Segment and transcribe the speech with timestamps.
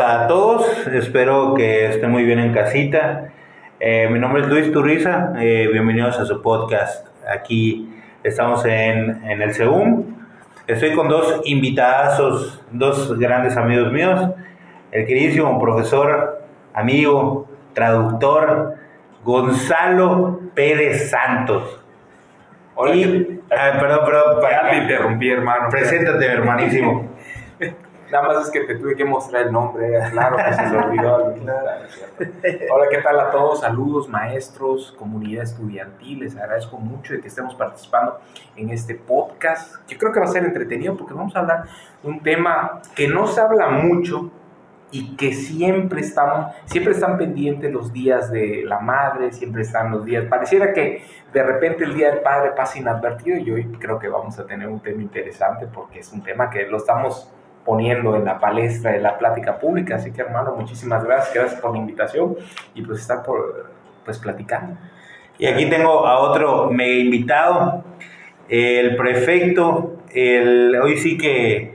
[0.00, 3.28] a todos, espero que estén muy bien en casita.
[3.78, 7.06] Eh, mi nombre es Luis Turriza, eh, bienvenidos a su podcast.
[7.28, 7.92] Aquí
[8.22, 10.04] estamos en, en el SEUM.
[10.66, 14.30] Estoy con dos invitados, dos grandes amigos míos.
[14.90, 18.76] El queridísimo profesor, amigo, traductor,
[19.22, 21.78] Gonzalo Pérez Santos.
[22.74, 25.68] Hola, Y, ah, perdón, perdón, Ya te interrumpí, hermano.
[25.70, 27.09] preséntate, hermanísimo.
[28.10, 31.16] Nada más es que te tuve que mostrar el nombre, claro que se me olvidó.
[32.72, 33.60] Hola, ¿qué tal a todos?
[33.60, 36.20] Saludos, maestros, comunidad estudiantil.
[36.20, 38.18] Les agradezco mucho de que estemos participando
[38.56, 39.76] en este podcast.
[39.88, 41.64] Yo creo que va a ser entretenido porque vamos a hablar
[42.02, 44.32] de un tema que no se habla mucho
[44.90, 50.04] y que siempre estamos, siempre están pendientes los días de la madre, siempre están los
[50.04, 50.24] días.
[50.24, 54.36] Pareciera que de repente el día del padre pasa inadvertido y hoy creo que vamos
[54.40, 57.30] a tener un tema interesante porque es un tema que lo estamos
[57.64, 59.96] poniendo en la palestra de la plática pública.
[59.96, 62.36] Así que hermano, muchísimas gracias, gracias por la invitación
[62.74, 63.70] y pues estar por,
[64.04, 64.76] pues platicando.
[65.38, 67.82] Y aquí tengo a otro mega invitado,
[68.48, 71.72] el prefecto, el, hoy sí que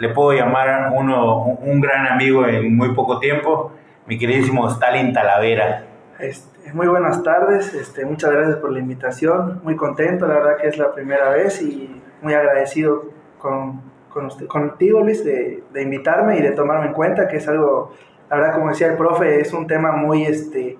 [0.00, 3.72] le puedo llamar uno, un gran amigo en muy poco tiempo,
[4.06, 5.84] mi queridísimo Stalin Talavera.
[6.18, 10.68] Este, muy buenas tardes, este, muchas gracias por la invitación, muy contento, la verdad que
[10.68, 13.04] es la primera vez y muy agradecido
[13.38, 13.82] con,
[14.14, 17.92] con usted, contigo Luis de, de, invitarme y de tomarme en cuenta, que es algo,
[18.30, 20.78] la verdad como decía el profe, es un tema muy, este,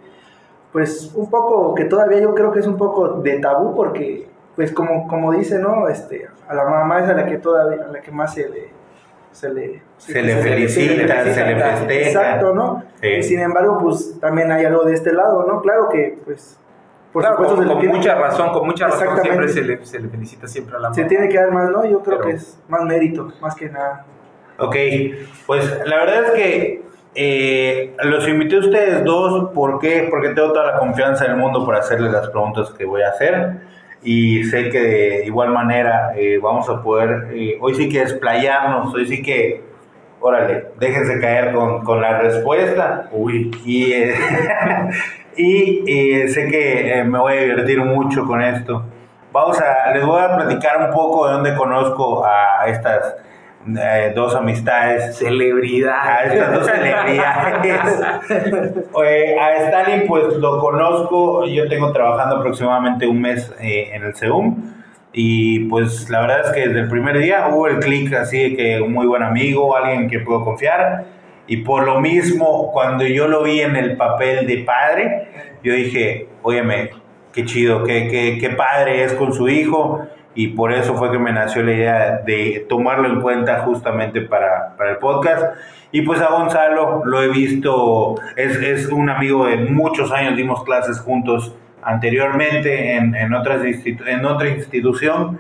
[0.72, 4.70] pues un poco, que todavía yo creo que es un poco de tabú porque, pues
[4.70, 5.88] como, como dice, ¿no?
[5.88, 8.84] Este, a la mamá es a la que todavía, a la que más se le...
[9.32, 12.06] Se le, se, le felicita, se le festeja.
[12.06, 12.84] Exacto, ¿no?
[13.00, 13.08] Sí.
[13.08, 15.60] Y sin embargo, pues también hay algo de este lado, ¿no?
[15.60, 16.56] Claro que, pues,
[17.14, 19.86] por claro, supuesto, con, se le con mucha razón, con mucha razón siempre se le,
[19.86, 20.94] se le, felicita siempre a la mamá.
[20.96, 21.84] Se tiene que dar más, ¿no?
[21.84, 24.04] Yo creo Pero, que es más mérito, más que nada.
[24.58, 24.74] Ok,
[25.46, 26.82] pues la verdad es que
[27.14, 30.08] eh, los invité a ustedes dos, ¿por qué?
[30.10, 33.60] Porque tengo toda la confianza del mundo para hacerles las preguntas que voy a hacer
[34.02, 38.92] y sé que de igual manera eh, vamos a poder, eh, hoy sí que desplayarnos,
[38.92, 39.62] hoy sí que,
[40.18, 43.08] órale, déjense caer con, con la respuesta.
[43.12, 43.52] Uy.
[43.64, 43.92] Y,
[45.36, 48.84] eh, y sé que me voy a divertir mucho con esto.
[49.32, 53.16] Vamos a, les voy a platicar un poco de dónde conozco a estas
[53.66, 55.16] eh, dos amistades.
[55.16, 56.06] Celebridades.
[56.06, 58.00] A estas dos celebridades.
[59.04, 61.46] eh, a Stalin, pues lo conozco.
[61.46, 64.74] Yo tengo trabajando aproximadamente un mes eh, en el SEUM.
[65.12, 68.56] Y pues la verdad es que desde el primer día hubo el clic así de
[68.56, 71.04] que un muy buen amigo, alguien que puedo confiar.
[71.46, 75.28] Y por lo mismo, cuando yo lo vi en el papel de padre,
[75.62, 76.90] yo dije, óyeme,
[77.32, 81.18] qué chido, qué, qué, qué padre es con su hijo y por eso fue que
[81.18, 85.56] me nació la idea de tomarlo en cuenta justamente para, para el podcast.
[85.92, 90.64] Y pues a Gonzalo lo he visto, es, es, un amigo de muchos años, dimos
[90.64, 95.38] clases juntos anteriormente en, en, otras en otra institución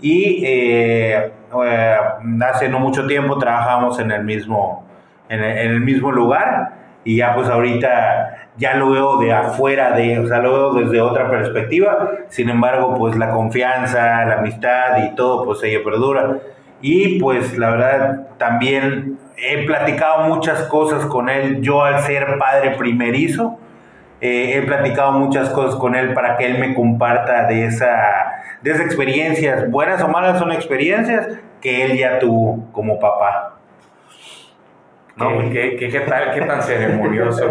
[0.00, 1.30] y eh,
[1.64, 1.96] eh,
[2.42, 4.84] hace no mucho tiempo trabajamos en el mismo,
[5.32, 10.18] en en el mismo lugar y ya pues ahorita ya lo veo de afuera de,
[10.18, 15.14] o sea, lo veo desde otra perspectiva, sin embargo, pues la confianza, la amistad y
[15.14, 16.38] todo, pues ella perdura.
[16.80, 22.72] Y pues la verdad, también he platicado muchas cosas con él, yo al ser padre
[22.76, 23.58] primerizo,
[24.20, 27.88] eh, he platicado muchas cosas con él para que él me comparta de, esa,
[28.60, 31.26] de esas experiencias, buenas o malas son experiencias
[31.60, 33.61] que él ya tuvo como papá.
[35.16, 35.50] ¿No?
[35.50, 37.48] ¿Qué, qué, qué, tal, ¿Qué tan ceremonioso?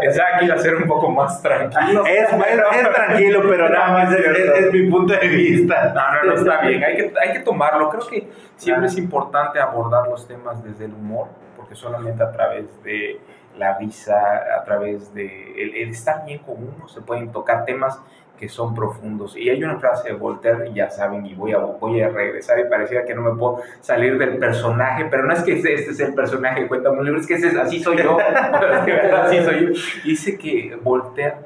[0.00, 2.04] Pensaba que iba a ser un poco más tranquilo.
[2.06, 5.92] Es, es, es tranquilo, pero nada más es, es, mi punto de vista.
[5.94, 6.84] No, no, no, está bien.
[6.84, 7.88] Hay que, hay que tomarlo.
[7.90, 12.82] Creo que siempre es importante abordar los temas desde el humor, porque solamente a través
[12.82, 13.18] de
[13.56, 14.14] la risa,
[14.58, 18.00] a través de el, el estar bien con uno, se pueden tocar temas
[18.38, 19.36] que son profundos.
[19.36, 22.64] Y hay una frase de Voltaire, ya saben, y voy a, voy a regresar, y
[22.64, 26.00] parecía que no me puedo salir del personaje, pero no es que este, este es
[26.00, 28.18] el personaje Cuéntame un libro, es que ese, así soy yo,
[29.22, 29.72] así soy yo.
[30.04, 31.36] Dice que Voltaire,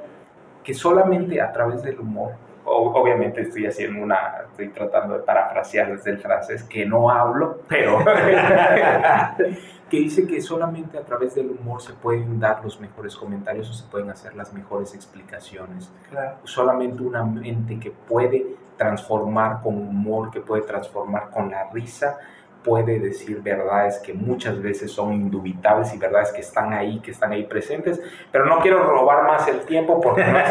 [0.63, 2.33] que solamente a través del humor,
[2.65, 7.99] obviamente estoy haciendo una, estoy tratando de parafrasear desde el francés, que no hablo, pero
[9.91, 13.75] que dice que solamente a través del humor se pueden dar los mejores comentarios o
[13.75, 15.91] se pueden hacer las mejores explicaciones.
[16.09, 16.37] Claro.
[16.45, 22.17] Solamente una mente que puede transformar con humor, que puede transformar con la risa,
[22.65, 27.33] puede decir verdades que muchas veces son indubitables y verdades que están ahí, que están
[27.33, 28.01] ahí presentes.
[28.31, 30.51] Pero no quiero robar más el tiempo porque no es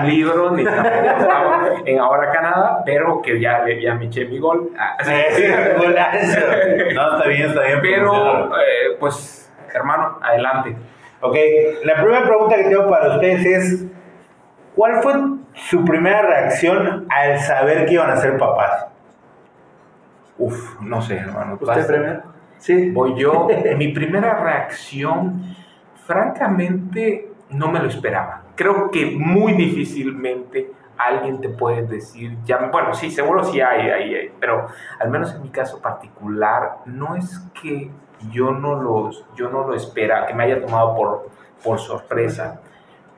[0.00, 4.70] un libro, ni tampoco en Ahora Canadá, pero que ya, ya me eché mi gol.
[4.78, 5.44] Ah, sí, sí,
[6.94, 7.78] no, está bien, está bien.
[7.80, 10.76] Pero, eh, pues, hermano, adelante.
[11.20, 11.36] Ok,
[11.84, 13.86] la primera pregunta que tengo para ustedes es,
[14.74, 15.14] ¿cuál fue
[15.54, 18.93] su primera reacción al saber que iban a ser papás?
[20.38, 21.54] Uf, no sé, hermano.
[21.54, 21.86] ¿Usted Basta.
[21.86, 22.22] primero?
[22.58, 22.90] Sí.
[22.90, 23.48] Voy yo.
[23.76, 25.54] Mi primera reacción,
[26.06, 28.42] francamente, no me lo esperaba.
[28.54, 34.14] Creo que muy difícilmente alguien te puede decir, ya, bueno, sí, seguro sí hay, hay,
[34.14, 34.68] hay, pero
[35.00, 37.90] al menos en mi caso particular, no es que
[38.30, 41.30] yo no, los, yo no lo espera, que me haya tomado por,
[41.62, 42.60] por sorpresa,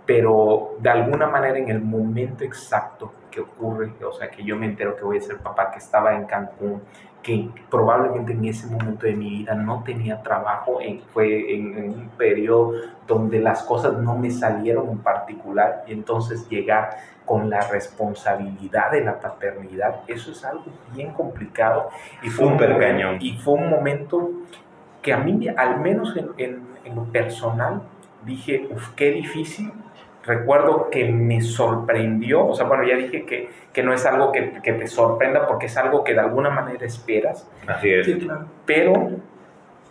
[0.05, 4.67] pero de alguna manera en el momento exacto que ocurre, o sea, que yo me
[4.67, 6.83] entero que voy a ser papá, que estaba en Cancún,
[7.27, 11.91] que probablemente en ese momento de mi vida no tenía trabajo, en, fue en, en,
[11.91, 12.75] un periodo
[13.05, 16.91] donde las cosas no me salieron en particular y entonces llegar
[17.25, 21.89] con la responsabilidad de la paternidad, eso es algo bien complicado
[22.23, 23.17] y fue, un, cañón.
[23.19, 24.31] y fue un momento
[25.03, 27.83] que a mí, al menos en, en, en lo personal,
[28.25, 29.73] dije, uff, qué difícil,
[30.27, 34.61] recuerdo que me sorprendió, o sea, bueno, ya dije que, que no es algo que,
[34.63, 37.49] que, te sorprenda porque es algo que de alguna manera esperas.
[37.67, 38.07] Así es.
[38.07, 38.47] Sí, claro.
[38.65, 39.11] Pero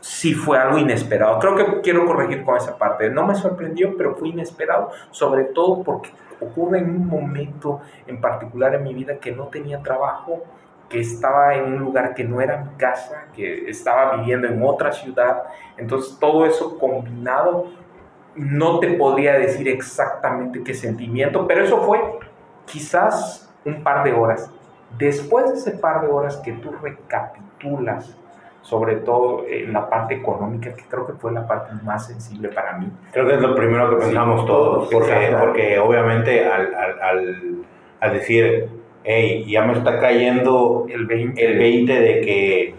[0.05, 1.39] sí fue algo inesperado.
[1.39, 3.09] Creo que quiero corregir con esa parte.
[3.09, 8.75] No me sorprendió, pero fue inesperado, sobre todo porque ocurre en un momento en particular
[8.75, 10.43] en mi vida que no tenía trabajo,
[10.89, 14.91] que estaba en un lugar que no era mi casa, que estaba viviendo en otra
[14.91, 15.43] ciudad.
[15.77, 17.67] Entonces todo eso combinado
[18.35, 21.99] no te podría decir exactamente qué sentimiento, pero eso fue
[22.65, 24.51] quizás un par de horas.
[24.97, 28.17] Después de ese par de horas que tú recapitulas,
[28.61, 32.77] sobre todo en la parte económica, que creo que fue la parte más sensible para
[32.77, 32.91] mí.
[33.11, 37.65] Creo que es lo primero que pensamos sí, todos, porque, porque obviamente al, al, al,
[37.99, 38.69] al, decir,
[39.03, 42.75] hey, ya me está cayendo el 20, el 20 de que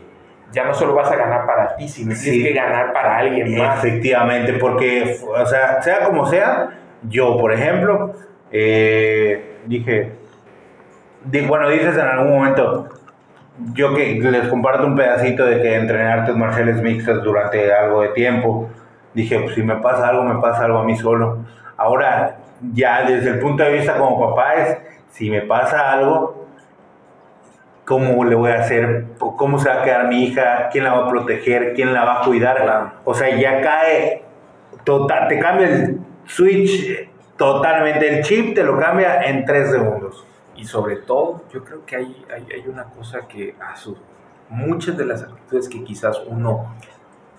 [0.52, 3.58] ya no solo vas a ganar para ti, sino sí, tienes que ganar para alguien
[3.58, 3.84] más.
[3.84, 6.70] Efectivamente, porque, o sea, sea como sea,
[7.02, 8.12] yo, por ejemplo,
[8.50, 10.12] eh, dije,
[11.25, 12.88] di, bueno, dices en algún momento,
[13.72, 18.08] yo que les comparto un pedacito de que entrené artes marciales mixtas durante algo de
[18.08, 18.70] tiempo,
[19.14, 21.44] dije, pues si me pasa algo, me pasa algo a mí solo.
[21.76, 22.37] Ahora,
[22.72, 24.78] ya desde el punto de vista como papá es,
[25.10, 26.45] si me pasa algo,
[27.86, 31.06] cómo le voy a hacer, cómo se va a quedar mi hija, quién la va
[31.06, 32.62] a proteger, quién la va a cuidar.
[32.62, 32.92] Claro.
[33.04, 34.24] O sea, ya cae,
[34.84, 40.26] total, te cambia el switch totalmente, el chip te lo cambia en tres segundos.
[40.56, 43.96] Y sobre todo, yo creo que hay, hay, hay una cosa que a su,
[44.48, 46.74] muchas de las actitudes que quizás uno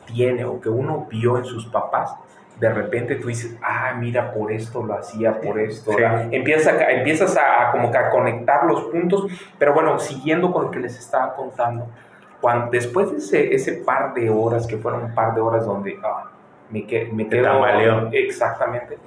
[0.05, 2.15] tiene o que uno vio en sus papás,
[2.59, 5.92] de repente tú dices, ah, mira, por esto lo hacía, por esto.
[5.92, 6.04] Sí.
[6.31, 9.27] Empiezas, a, empiezas a, como que a conectar los puntos,
[9.59, 11.88] pero bueno, siguiendo con lo que les estaba contando,
[12.42, 16.00] cuando, después de ese, ese par de horas, que fueron un par de horas donde
[16.04, 16.31] ah,
[16.69, 18.09] me, que, me tambaleó.
[18.12, 18.98] Exactamente.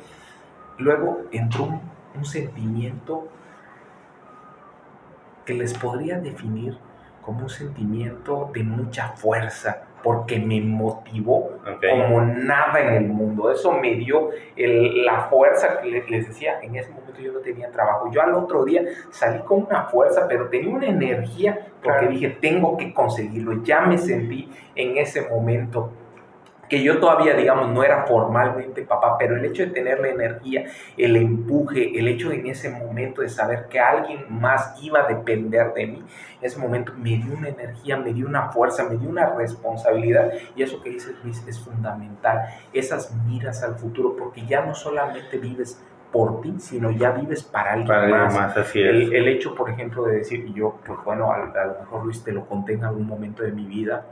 [0.79, 1.81] Luego entró un,
[2.17, 3.29] un sentimiento
[5.45, 6.79] que les podría definir
[7.23, 11.91] como un sentimiento de mucha fuerza, porque me motivó okay.
[11.91, 13.51] como nada en el mundo.
[13.51, 17.71] Eso me dio el, la fuerza que les decía, en ese momento yo no tenía
[17.71, 18.11] trabajo.
[18.11, 22.13] Yo al otro día salí con una fuerza, pero tenía una energía porque claro.
[22.13, 23.63] dije, tengo que conseguirlo.
[23.63, 25.93] Ya me sentí en ese momento
[26.71, 30.67] que yo todavía, digamos, no era formalmente papá, pero el hecho de tener la energía,
[30.97, 35.09] el empuje, el hecho de en ese momento de saber que alguien más iba a
[35.09, 38.97] depender de mí, en ese momento me dio una energía, me dio una fuerza, me
[38.97, 44.47] dio una responsabilidad y eso que dice Luis es fundamental, esas miras al futuro, porque
[44.47, 48.35] ya no solamente vives por ti, sino ya vives para alguien para más.
[48.35, 48.91] más así es.
[48.91, 52.23] El, el, hecho, por ejemplo, de decir, yo, pues bueno, a, a lo mejor Luis
[52.23, 54.07] te lo conté en algún momento de mi vida,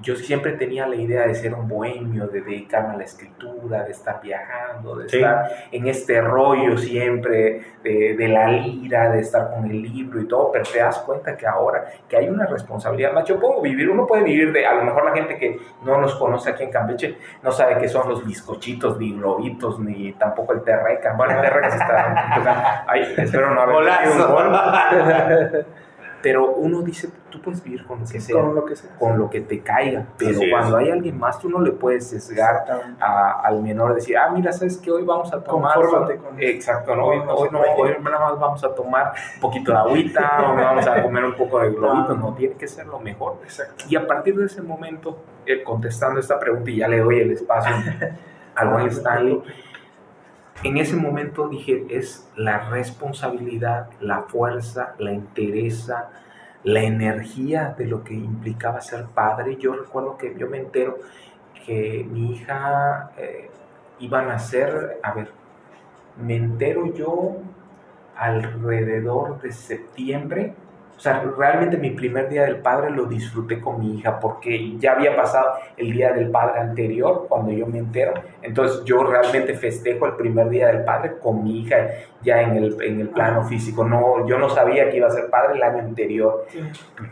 [0.00, 3.90] yo siempre tenía la idea de ser un bohemio, de dedicarme a la escritura, de
[3.90, 5.16] estar viajando, de Sí.
[5.16, 10.28] estar en este rollo siempre, de, de la lira, de estar con el libro y
[10.28, 13.88] todo, pero te das cuenta que ahora que hay una responsabilidad más, yo puedo vivir,
[13.90, 16.70] uno puede vivir de, a lo mejor la gente que no nos conoce aquí en
[16.70, 21.40] Campeche no sabe qué son los bizcochitos, ni globitos, ni tampoco el terreca, bueno, el
[21.42, 24.38] terreca sí está, ay, espero no haber Golazo.
[26.22, 28.90] pero uno dice, tú puedes vivir con lo que sea, Con lo que sea.
[28.98, 30.50] con lo que te caiga, pero Así es.
[30.50, 32.64] cuando hay alguien más, tú no le puedes sesgar
[33.00, 35.74] a- al menor, decir, ah, mira, sabes que hoy vamos a tomar.
[35.76, 36.42] Confórmate con.
[36.42, 40.38] Exacto, no, hoy, hoy no, hoy nada más vamos a tomar un poquito de agüita,
[40.50, 43.38] o vamos a comer un poco de globitos, no, tiene que ser lo mejor.
[43.44, 43.84] Exacto.
[43.88, 47.30] Y a partir de ese momento, eh, contestando esta pregunta, y ya le doy el
[47.32, 47.74] espacio
[48.56, 49.40] al buen Stanley,
[50.64, 56.10] en ese momento dije, es la responsabilidad, la fuerza, la entereza,
[56.64, 59.56] la energía de lo que implicaba ser padre.
[59.56, 60.98] Yo recuerdo que yo me entero
[61.64, 63.50] que mi hija eh,
[64.00, 65.30] iba a nacer, a ver,
[66.20, 67.36] me entero yo
[68.16, 70.54] alrededor de septiembre
[70.98, 74.94] o sea, realmente mi primer día del padre lo disfruté con mi hija porque ya
[74.94, 78.14] había pasado el día del padre anterior cuando yo me entero.
[78.42, 81.76] Entonces yo realmente festejo el primer día del padre con mi hija
[82.20, 83.84] ya en el, en el plano físico.
[83.84, 86.46] No, yo no sabía que iba a ser padre el año anterior.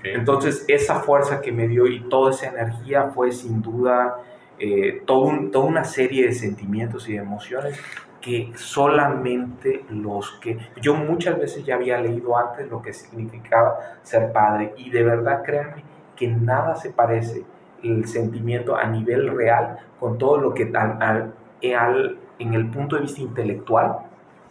[0.03, 4.17] Entonces esa fuerza que me dio y toda esa energía fue sin duda
[4.59, 7.81] eh, todo toda una serie de sentimientos y de emociones
[8.27, 10.59] que solamente los que...
[10.81, 15.45] Yo muchas veces ya había leído antes lo que significaba ser padre y de verdad
[15.45, 15.85] créanme
[16.17, 17.45] que nada se parece
[17.85, 23.03] el sentimiento a nivel real con todo lo que al, al, en el punto de
[23.03, 23.99] vista intelectual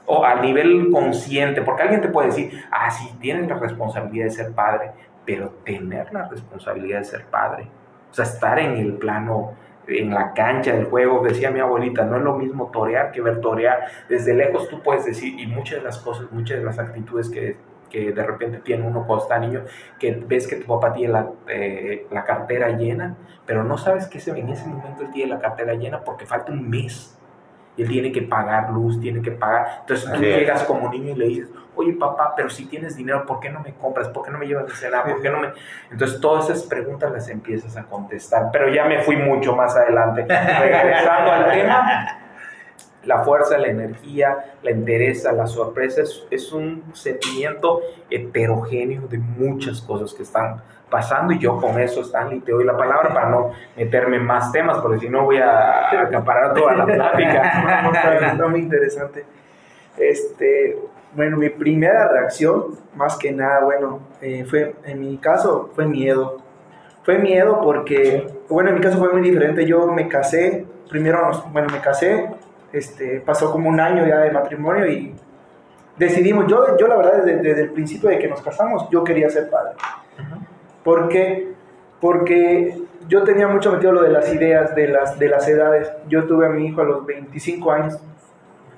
[0.06, 4.32] o a nivel consciente, porque alguien te puede decir, ah, sí, tienes la responsabilidad de
[4.32, 4.92] ser padre,
[5.26, 7.68] pero tener la responsabilidad de ser padre,
[8.10, 9.52] o sea, estar en el plano
[9.88, 13.42] en la cancha del juego, decía mi abuelita, no es lo mismo torear que ver
[13.42, 13.86] torear.
[14.10, 17.58] Desde lejos tú puedes decir, y muchas de las cosas, muchas de las actitudes que,
[17.90, 19.64] que de repente tiene uno cuando está niño,
[20.00, 23.16] que ves que tu papá tiene la, eh, la cartera llena,
[23.46, 26.70] pero no sabes que en ese momento él tiene la cartera llena porque falta un
[26.70, 27.18] mes
[27.78, 29.80] y él tiene que pagar luz, tiene que pagar.
[29.82, 33.40] Entonces tú llegas como niño y le dices, oye papá, pero si tienes dinero, ¿por
[33.40, 34.10] qué no me compras?
[34.10, 35.04] ¿Por qué no me llevas a cenar?
[35.04, 35.50] ¿Por qué no me...?
[35.92, 40.22] Entonces todas esas preguntas las empiezas a contestar, pero ya me fui mucho más adelante.
[40.24, 42.20] Regresando al tema,
[43.06, 50.14] la fuerza, la energía, la entereza, la sorpresa es, un sentimiento heterogéneo de muchas cosas
[50.14, 54.20] que están pasando y yo con eso, Stanley, te doy la palabra para no meterme
[54.20, 58.32] más temas, porque si no voy a acaparar toda la plática.
[58.32, 59.26] Está muy interesante.
[59.98, 60.78] Este,
[61.16, 66.38] bueno, mi primera reacción, más que nada, bueno, eh, fue, en mi caso, fue miedo.
[67.04, 69.66] Fue miedo porque, bueno, en mi caso fue muy diferente.
[69.66, 72.30] Yo me casé, primero, bueno, me casé,
[72.74, 75.16] este, pasó como un año ya de matrimonio y
[75.98, 79.30] decidimos, yo, yo la verdad, desde, desde el principio de que nos casamos, yo quería
[79.30, 79.74] ser padre.
[80.84, 81.54] ¿Por qué?
[82.02, 85.92] Porque yo tenía mucho metido lo de las ideas, de las, de las edades.
[86.08, 88.00] Yo tuve a mi hijo a los 25 años,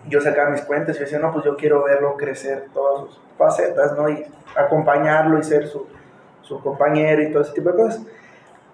[0.09, 3.95] yo sacaba mis cuentas y decía, no, pues yo quiero verlo crecer todas sus facetas,
[3.97, 4.09] ¿no?
[4.09, 5.87] Y acompañarlo y ser su,
[6.41, 8.01] su compañero y todo ese tipo de cosas.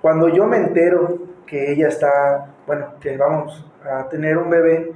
[0.01, 4.91] Cuando yo me entero que ella está, bueno, que vamos a tener un bebé,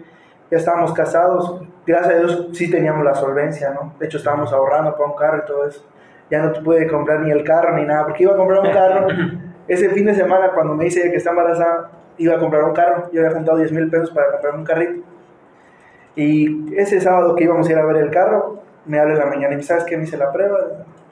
[0.50, 3.94] ya estábamos casados, gracias a Dios sí teníamos la solvencia, ¿no?
[4.00, 5.84] De hecho estábamos ahorrando para un carro y todo eso
[6.30, 9.08] ya no pude comprar ni el carro ni nada, porque iba a comprar un carro.
[9.68, 13.10] Ese fin de semana, cuando me dice que está embarazada, iba a comprar un carro.
[13.12, 15.06] Yo había juntado 10 mil pesos para comprar un carrito.
[16.18, 19.26] Y ese sábado que íbamos a ir a ver el carro, me habla en la
[19.28, 19.96] mañana y me ¿sabes qué?
[19.96, 20.58] Me hice la prueba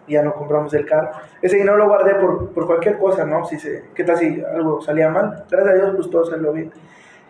[0.08, 1.12] ya no compramos el carro.
[1.42, 3.46] Ese dinero lo guardé por, por cualquier cosa, ¿no?
[3.46, 5.46] Si se, ¿Qué tal si algo salía mal?
[5.50, 6.72] Gracias a Dios, pues todo salió bien.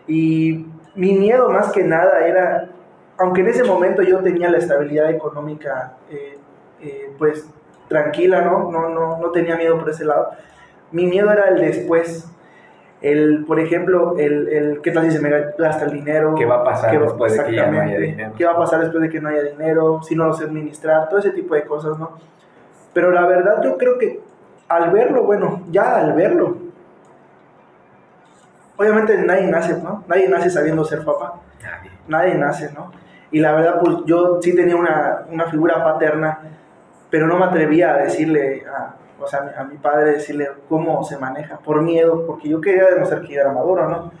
[0.06, 2.68] Y mi miedo más que nada era,
[3.18, 6.38] aunque en ese momento yo tenía la estabilidad económica, eh,
[6.80, 7.48] eh, pues
[7.88, 8.70] tranquila, ¿no?
[8.70, 10.30] No, no, no tenía miedo por ese lado.
[10.92, 12.30] Mi miedo era el después.
[13.02, 16.34] El, por ejemplo, el, el qué tal si se me gasta el dinero.
[16.34, 18.32] ¿Qué va a pasar después de que ya no haya dinero?
[18.36, 20.02] ¿Qué va a pasar después de que no haya dinero?
[20.02, 22.18] Si no lo sé administrar, todo ese tipo de cosas, ¿no?
[22.92, 24.20] Pero la verdad yo creo que
[24.68, 26.56] al verlo, bueno, ya al verlo,
[28.76, 30.04] obviamente nadie nace, ¿no?
[30.08, 31.40] Nadie nace sabiendo ser papá.
[31.62, 31.90] Nadie.
[32.08, 32.92] Nadie nace, ¿no?
[33.30, 36.38] Y la verdad, pues yo sí tenía una, una figura paterna
[37.10, 41.16] pero no me atrevía a decirle, a, o sea, a mi padre, decirle cómo se
[41.18, 44.12] maneja, por miedo, porque yo quería demostrar que yo era maduro, ¿no?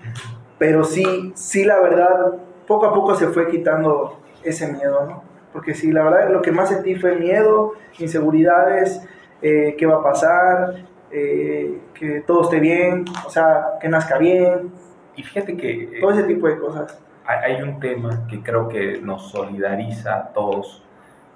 [0.58, 2.34] Pero sí, sí, la verdad,
[2.66, 5.22] poco a poco se fue quitando ese miedo, ¿no?
[5.52, 9.00] Porque sí, la verdad, lo que más sentí fue miedo, inseguridades,
[9.42, 10.74] eh, qué va a pasar,
[11.10, 14.70] eh, que todo esté bien, o sea, que nazca bien.
[15.14, 15.84] Y fíjate que...
[15.84, 16.98] Eh, todo ese tipo de cosas.
[17.24, 20.84] Hay un tema que creo que nos solidariza a todos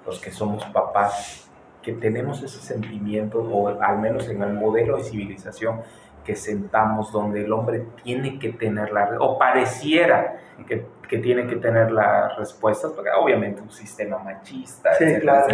[0.05, 1.40] los que somos papás,
[1.81, 5.81] que tenemos ese sentimiento, o al menos en el modelo de civilización
[6.23, 11.55] que sentamos, donde el hombre tiene que tener la, o pareciera que, que tiene que
[11.55, 15.47] tener las respuestas, porque obviamente un sistema machista, sí, claro.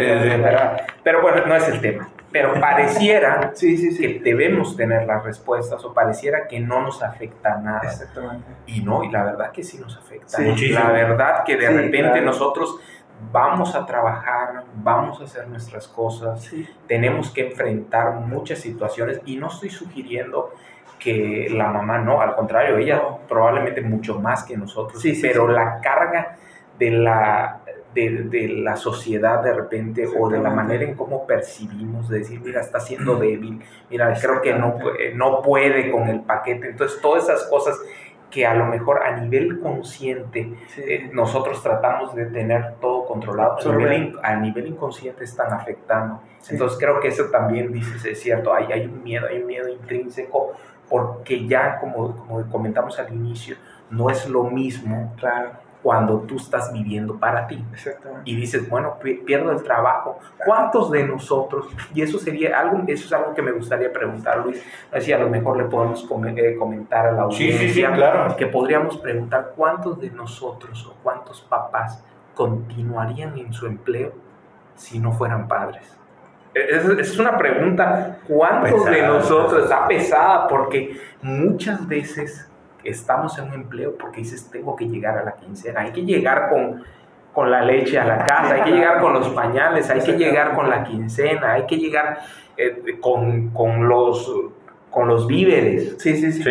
[1.03, 2.09] pero bueno, no es el tema.
[2.31, 7.81] Pero pareciera que debemos tener las respuestas o pareciera que no nos afecta nada.
[7.83, 8.47] Exactamente.
[8.67, 10.37] Y no, y la verdad que sí nos afecta.
[10.41, 12.79] La verdad que de repente nosotros
[13.31, 16.49] vamos a trabajar, vamos a hacer nuestras cosas,
[16.87, 20.51] tenemos que enfrentar muchas situaciones y no estoy sugiriendo
[20.99, 26.37] que la mamá no, al contrario, ella probablemente mucho más que nosotros, pero la carga
[26.77, 27.61] de la,
[27.93, 32.61] de, la sociedad de repente o de la manera en cómo percibimos, de decir, mira,
[32.61, 34.77] está siendo débil, mira, creo que no,
[35.15, 36.69] no puede con el paquete.
[36.69, 37.79] Entonces, todas esas cosas
[38.29, 43.57] que a lo mejor a nivel consciente eh, nosotros tratamos de tener todo controlado,
[44.21, 46.21] a nivel, inconsciente están afectando.
[46.49, 49.69] Entonces creo que eso también, dices, es cierto, hay, hay un miedo, hay un miedo
[49.69, 50.53] intrínseco
[50.89, 53.55] porque ya, como, como comentamos al inicio,
[53.89, 55.13] no es lo mismo
[55.87, 57.63] cuando tú estás viviendo para ti.
[58.25, 60.19] Y dices, bueno, pierdo el trabajo.
[60.45, 64.61] ¿Cuántos de nosotros, y eso sería algo, eso es algo que me gustaría preguntar, Luis,
[64.91, 68.35] así a lo mejor le podemos eh, comentar a la audiencia, claro.
[68.35, 72.03] que podríamos preguntar cuántos de nosotros o cuántos papás
[72.35, 74.11] continuarían en su empleo
[74.75, 75.97] si no fueran padres.
[76.53, 80.49] Esa es una pregunta, ¿cuántos de nosotros está pesada?
[80.49, 82.46] Porque muchas veces
[82.83, 86.49] estamos en un empleo porque dices, tengo que llegar a la quincena, hay que llegar
[86.49, 86.83] con,
[87.33, 90.53] con la leche a la casa, hay que llegar con los pañales, hay que llegar
[90.55, 92.19] con la quincena, hay que llegar
[92.57, 94.31] eh, con, con, los
[94.89, 95.95] con los víveres.
[95.99, 96.49] Sí, sí, sí,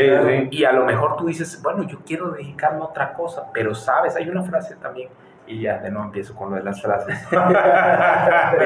[0.51, 4.15] Y a lo mejor tú dices, bueno, yo quiero dedicarme a otra cosa, pero sabes,
[4.15, 5.09] hay una frase también,
[5.49, 7.37] y ya de nuevo empiezo con lo de las frases, de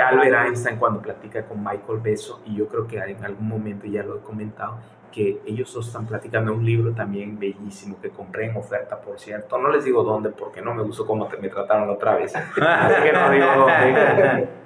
[0.02, 4.02] Albert Einstein cuando platica con Michael Beso, y yo creo que en algún momento ya
[4.02, 4.78] lo he comentado,
[5.10, 9.58] que ellos están platicando un libro también bellísimo que compré en oferta, por cierto.
[9.58, 12.32] No les digo dónde porque no me gustó cómo me trataron la otra vez.
[12.54, 14.48] que no digo dónde.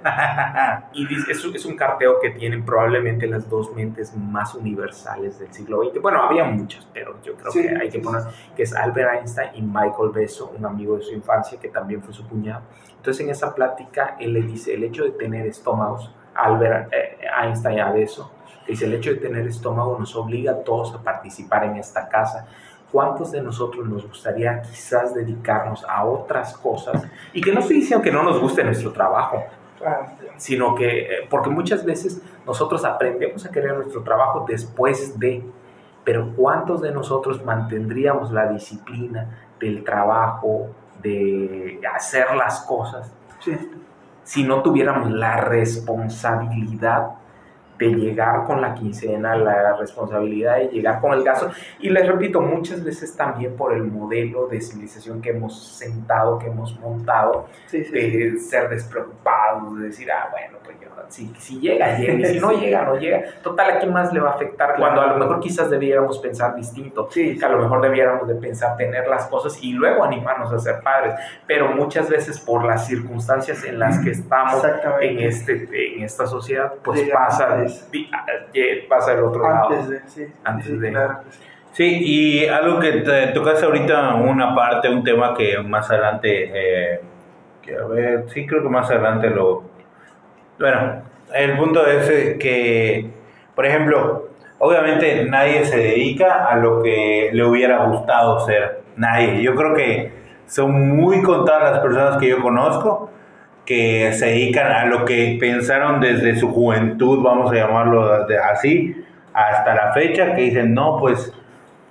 [0.93, 5.83] Y es, es un carteo que tienen probablemente las dos mentes más universales del siglo
[5.83, 6.01] XX.
[6.01, 8.21] Bueno, había muchas, pero yo creo que hay que poner
[8.55, 12.13] que es Albert Einstein y Michael Beso, un amigo de su infancia que también fue
[12.13, 12.63] su cuñado.
[12.95, 17.79] Entonces en esa plática él le dice, el hecho de tener estómagos, Albert eh, Einstein
[17.79, 18.31] a Beso,
[18.67, 22.47] Dice, el hecho de tener estómago nos obliga a todos a participar en esta casa.
[22.91, 27.03] ¿Cuántos de nosotros nos gustaría quizás dedicarnos a otras cosas?
[27.33, 29.43] Y que no estoy diciendo que no nos guste nuestro trabajo,
[30.37, 35.43] sino que, eh, porque muchas veces nosotros aprendemos a querer nuestro trabajo después de,
[36.03, 40.69] pero ¿cuántos de nosotros mantendríamos la disciplina del trabajo,
[41.01, 43.11] de hacer las cosas,
[44.23, 47.11] si no tuviéramos la responsabilidad
[47.77, 51.51] de llegar con la quincena, la responsabilidad de llegar con el gasto.
[51.79, 56.47] Y les repito, muchas veces también por el modelo de civilización que hemos sentado, que
[56.47, 62.13] hemos montado, de ser despreocupados, de decir, ah, bueno, pues yo, si, si llega, llega,
[62.13, 63.23] y si no llega, no llega.
[63.43, 64.75] Total, ¿a qué más le va a afectar?
[64.77, 68.75] Cuando a lo mejor quizás debiéramos pensar distinto, que a lo mejor debiéramos de pensar
[68.77, 73.63] tener las cosas y luego animarnos a ser padres, pero muchas veces por las circunstancias
[73.63, 74.63] en las que estamos
[75.01, 77.64] en, este, en esta sociedad, pues pasa
[78.87, 79.69] pasa el otro lado.
[79.69, 80.25] Antes de, sí.
[80.43, 80.97] Antes de.
[81.73, 81.99] sí.
[82.01, 87.01] y algo que te tocaste ahorita, una parte, un tema que más adelante, eh,
[87.61, 89.63] que a ver, sí creo que más adelante lo...
[90.59, 93.09] Bueno, el punto es eh, que,
[93.53, 99.41] por ejemplo, obviamente nadie se dedica a lo que le hubiera gustado ser, nadie.
[99.41, 100.11] Yo creo que
[100.47, 103.09] son muy contadas las personas que yo conozco
[103.65, 108.95] que se dedican a lo que pensaron desde su juventud, vamos a llamarlo así,
[109.33, 111.33] hasta la fecha, que dicen, no, pues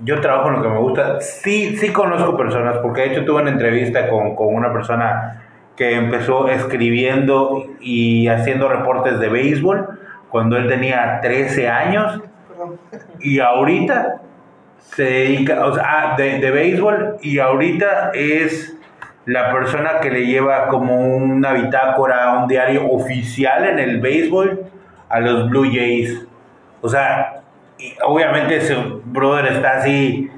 [0.01, 1.21] yo trabajo en lo que me gusta.
[1.21, 5.43] Sí, sí conozco personas, porque de hecho tuve una entrevista con, con una persona
[5.77, 9.99] que empezó escribiendo y haciendo reportes de béisbol
[10.31, 12.21] cuando él tenía 13 años
[13.21, 14.21] y ahorita
[14.79, 18.74] se dedica, o sea, de, de béisbol y ahorita es
[19.27, 24.67] la persona que le lleva como una bitácora, un diario oficial en el béisbol
[25.09, 26.27] a los Blue Jays.
[26.83, 27.43] O sea,
[28.05, 30.31] obviamente ese brother está así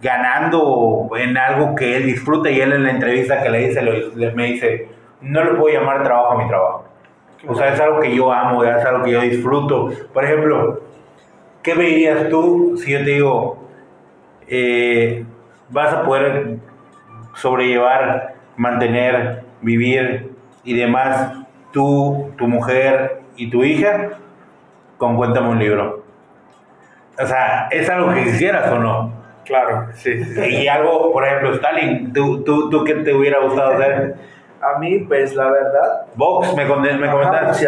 [0.00, 3.82] ganando en algo que él disfruta y él en la entrevista que le dice,
[4.34, 4.88] me dice,
[5.20, 6.84] no le puedo llamar trabajo a mi trabajo.
[7.46, 9.90] O sea, es algo que yo amo, es algo que yo disfruto.
[10.12, 10.80] Por ejemplo,
[11.62, 13.68] ¿qué me dirías tú si yo te digo,
[14.48, 15.24] eh,
[15.68, 16.58] vas a poder
[17.40, 20.32] sobrellevar, mantener, vivir
[20.64, 21.32] y demás,
[21.72, 24.10] tú, tu mujer y tu hija,
[24.98, 26.04] con Cuéntame un libro.
[27.18, 29.12] O sea, ¿es algo que quisieras o no?
[29.44, 30.10] Claro, sí.
[30.50, 34.14] Y algo, por ejemplo, Stalin, ¿tú, tú, tú qué te hubiera gustado hacer?
[34.60, 36.06] A mí, pues la verdad.
[36.14, 37.66] Box, me, me comentaste.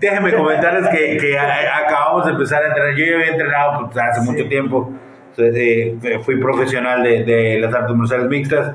[0.00, 2.94] Déjenme comentarles que, que acabamos de empezar a entrenar.
[2.94, 4.90] Yo ya había entrenado pues, hace mucho tiempo
[5.38, 8.74] eh, fui profesional de, de, las artes marciales mixtas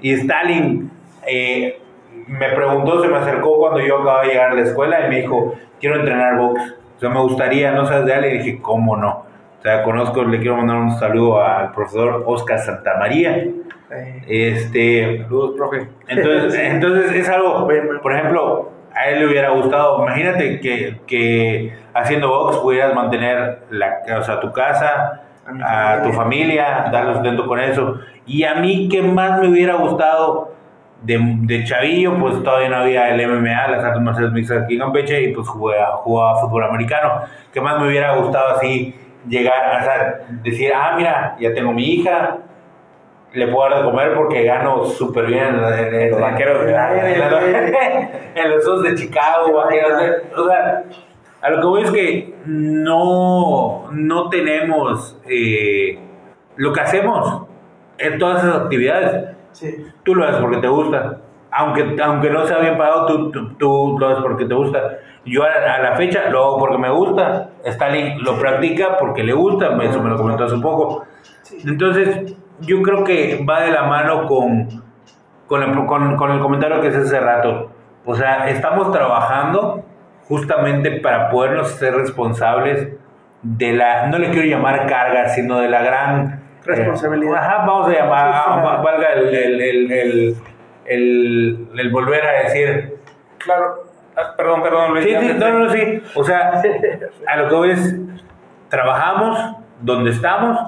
[0.00, 0.90] y Stalin
[1.26, 1.80] eh,
[2.26, 5.20] me preguntó, se me acercó cuando yo acababa de llegar a la escuela y me
[5.20, 6.74] dijo, quiero entrenar box.
[6.96, 8.24] O sea, me gustaría, ¿no sabes de él?
[8.24, 9.24] Y dije, ¿cómo no?
[9.58, 13.36] O sea, conozco, le quiero mandar un saludo al profesor Oscar Santamaría.
[13.90, 15.88] Eh, Este, Saludos, profe.
[16.08, 16.60] entonces, Sí.
[16.64, 17.66] entonces es algo,
[18.02, 24.00] por ejemplo, a él le hubiera gustado, imagínate que, que haciendo box pudieras mantener la,
[24.18, 25.22] o sea, tu casa,
[25.64, 28.00] A tu familia, darle sustento con eso.
[28.26, 30.52] Y a mí, ¿qué más me hubiera gustado?
[31.02, 34.80] De, de chavillo, pues todavía no había el MMA, las artes marciales mixtas aquí en
[34.80, 37.22] Campeche, y pues jugaba, jugaba fútbol americano.
[37.52, 38.94] ¿Qué más me hubiera gustado así
[39.28, 42.38] llegar, o sea, decir, ah, mira, ya tengo mi hija,
[43.32, 46.72] le puedo dar de comer porque gano súper bien en, en- en- Los vaqueros de
[48.34, 49.92] en, los dos de Chicago, vaqueros
[50.36, 50.82] o sea,
[51.40, 55.98] a lo que voy es que no, no tenemos eh,
[56.56, 57.42] lo que hacemos
[57.98, 59.36] en todas esas actividades.
[59.52, 59.86] Sí.
[60.02, 61.18] Tú lo haces porque te gusta.
[61.50, 64.98] Aunque, aunque no sea bien pagado, tú, tú, tú lo haces porque te gusta.
[65.24, 67.50] Yo a, a la fecha lo hago porque me gusta.
[67.64, 69.76] Stalin lo practica porque le gusta.
[69.82, 71.04] Eso me lo comentó hace poco.
[71.64, 74.68] Entonces, yo creo que va de la mano con,
[75.46, 77.70] con, el, con, con el comentario que hice hace rato.
[78.04, 79.84] O sea, estamos trabajando
[80.28, 82.88] justamente para podernos ser responsables
[83.42, 87.34] de la, no le quiero llamar carga, sino de la gran Responsabilidad.
[87.34, 90.36] eh, ajá, vamos a llamar, valga el, el, el, el,
[90.84, 92.96] el- el volver a decir.
[93.38, 93.84] Claro.
[94.16, 94.92] Ah, perdón, perdón.
[94.92, 96.02] Luis, Sí, sí, no, no, sí.
[96.14, 96.60] O sea,
[97.26, 97.96] a lo que voy es,
[98.68, 100.58] trabajamos donde estamos.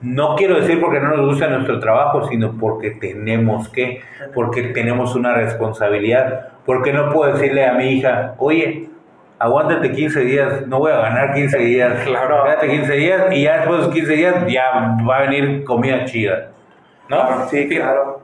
[0.00, 4.00] No quiero decir porque no nos gusta nuestro trabajo, sino porque tenemos que,
[4.34, 6.48] porque tenemos una responsabilidad.
[6.66, 8.90] Porque no puedo decirle a mi hija, oye,
[9.42, 12.44] aguántate 15 días, no voy a ganar 15 días, Claro.
[12.44, 16.04] quédate 15 días y ya después de esos 15 días ya va a venir comida
[16.04, 16.50] chida.
[17.08, 17.16] ¿No?
[17.26, 18.22] Claro, Sí, claro.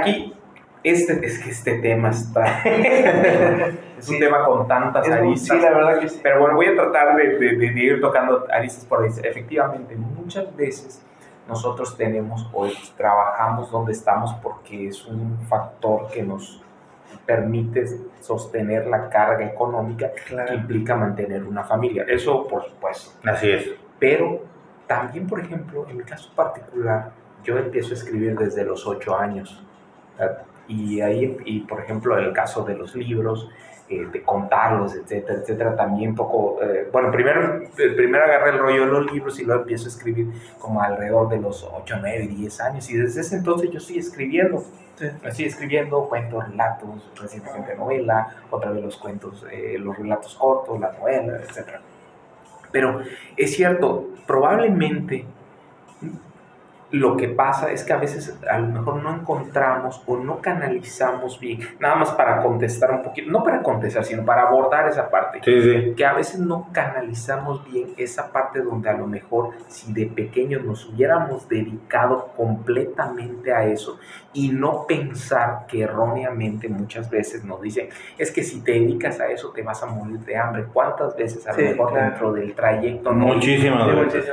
[0.00, 0.34] Aquí,
[0.82, 2.62] este, es que este tema está.
[3.98, 5.56] es un tema con tantas Es aristas.
[5.58, 6.20] sí, la verdad que sí.
[6.22, 9.10] Pero bueno, voy a tratar de, de- de ir tocando aristas por ahí.
[9.22, 11.04] Efectivamente, muchas veces
[11.46, 16.62] nosotros tenemos o trabajamos donde estamos porque es un factor que nos
[17.28, 17.84] permite
[18.20, 20.54] sostener la carga económica que Claro.
[20.54, 22.06] implica mantener una familia.
[22.08, 23.10] Eso, por supuesto.
[23.28, 23.70] Así es.
[23.98, 24.44] Pero
[24.86, 27.10] también, por ejemplo, en mi caso particular,
[27.44, 29.62] yo empiezo a escribir desde los ocho años.
[30.18, 30.38] ¿verdad?
[30.68, 33.50] Y ahí, y por ejemplo, en el caso de los libros,
[33.90, 38.92] eh, de contarlos, etcétera, etcétera, también poco, eh, bueno, primero, primero agarré el rollo de
[38.92, 42.90] los libros y luego empiezo a escribir como alrededor de los 8, 9, 10 años
[42.90, 44.62] y desde ese entonces yo sigo escribiendo.
[44.96, 45.06] Sí.
[45.24, 50.92] Estoy escribiendo cuentos, relatos, recientemente novela, otra vez los cuentos, eh, los relatos cortos, la
[50.92, 51.80] novela, etcétera.
[52.70, 53.00] Pero
[53.36, 55.24] es cierto, probablemente
[56.90, 61.38] lo que pasa es que a veces a lo mejor no encontramos o no canalizamos
[61.38, 65.40] bien, nada más para contestar un poquito, no para contestar, sino para abordar esa parte
[65.44, 65.94] Sí, sí.
[65.94, 70.64] que a veces no canalizamos bien esa parte donde a lo mejor si de pequeños
[70.64, 73.98] nos hubiéramos dedicado completamente a eso
[74.32, 79.26] y no pensar que erróneamente muchas veces nos dicen, es que si te dedicas a
[79.28, 80.64] eso te vas a morir de hambre.
[80.72, 82.10] ¿Cuántas veces a lo Sí, mejor claro.
[82.10, 84.26] dentro del trayecto no Muchísimas veces.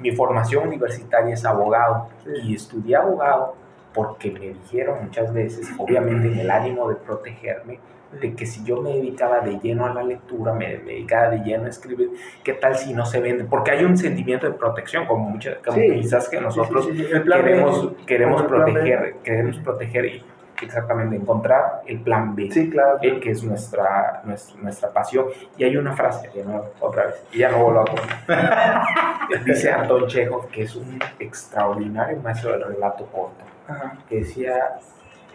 [0.00, 2.30] Mi formación universitaria es abogado Sí.
[2.44, 3.54] y estudié abogado
[3.94, 7.80] porque me dijeron muchas veces, obviamente en el ánimo de protegerme,
[8.20, 11.38] de que si yo me dedicaba de lleno a la lectura, me, me dedicaba de
[11.40, 12.10] lleno a escribir,
[12.42, 13.44] ¿qué tal si no se vende?
[13.44, 15.90] Porque hay un sentimiento de protección, como, muchas, como Sí.
[15.94, 20.22] quizás que nosotros Sí, queremos, queremos proteger, queremos proteger y
[20.62, 22.98] exactamente encontrar el plan B Sí, claro.
[23.02, 25.26] eh, que es nuestra, nuestra, nuestra pasión.
[25.56, 27.84] Y hay una frase, de nuevo, otra vez, y ya no vuelvo
[28.28, 28.86] a.
[29.44, 33.98] Dice Anton Chekhov, que es un extraordinario maestro del relato corto, Ajá.
[34.08, 34.78] que decía,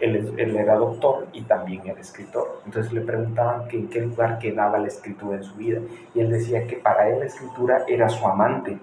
[0.00, 2.60] él, él era doctor y también era escritor.
[2.66, 5.80] Entonces le preguntaban que en qué lugar quedaba la escritura en su vida.
[6.14, 8.78] Y él decía que para él la escritura era su amante.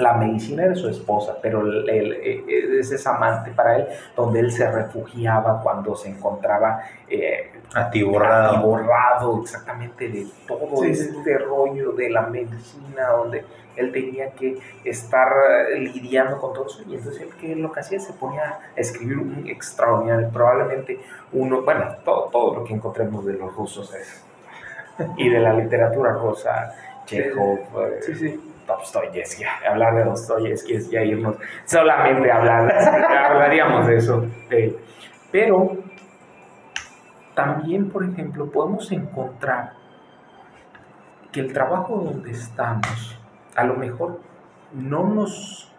[0.00, 2.12] La medicina era su esposa, pero el- el-
[2.80, 8.56] es ese amante para él donde él se refugiaba cuando se encontraba eh, Atiborrado.
[8.56, 13.44] atiborrado exactamente de todo Sí, sí, este rollo de la medicina, donde
[13.76, 15.30] él tenía que estar
[15.76, 16.82] lidiando con todo eso.
[16.88, 21.00] Y entonces él que lo que hacía se ponía a escribir un extraordinario, probablemente
[21.32, 24.24] uno, bueno, todo, todo lo que encontremos de los rusos es,
[25.16, 26.74] y de la literatura rusa,
[27.06, 28.51] Chekhov, eh, Sí, sí.
[28.66, 32.72] Dostoyevsky, hablar de Dostoyevsky es ya irnos solamente hablar,
[33.30, 34.26] hablaríamos de eso.
[35.30, 35.76] pero
[37.34, 39.72] también, por ejemplo, podemos encontrar
[41.30, 43.18] que el trabajo donde estamos
[43.54, 44.20] a lo mejor
[44.72, 45.72] no nos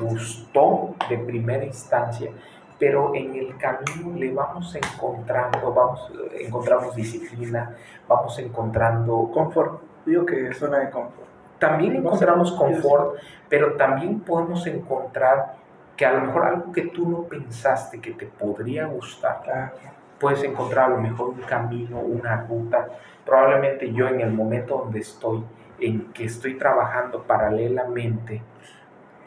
[0.00, 2.30] gustó de primera instancia,
[2.78, 7.74] pero en el camino le vamos encontrando, vamos, encontramos disciplina,
[8.08, 9.80] vamos encontrando Confort.
[10.04, 11.25] Digo que zona de confort.
[11.58, 15.54] También encontramos confort, pero también podemos encontrar
[15.96, 19.72] que a lo mejor algo que tú no pensaste que te podría gustar,
[20.20, 22.88] puedes encontrar a lo mejor un camino, una ruta.
[23.24, 25.42] Probablemente yo en el momento donde estoy,
[25.80, 28.42] en que estoy trabajando paralelamente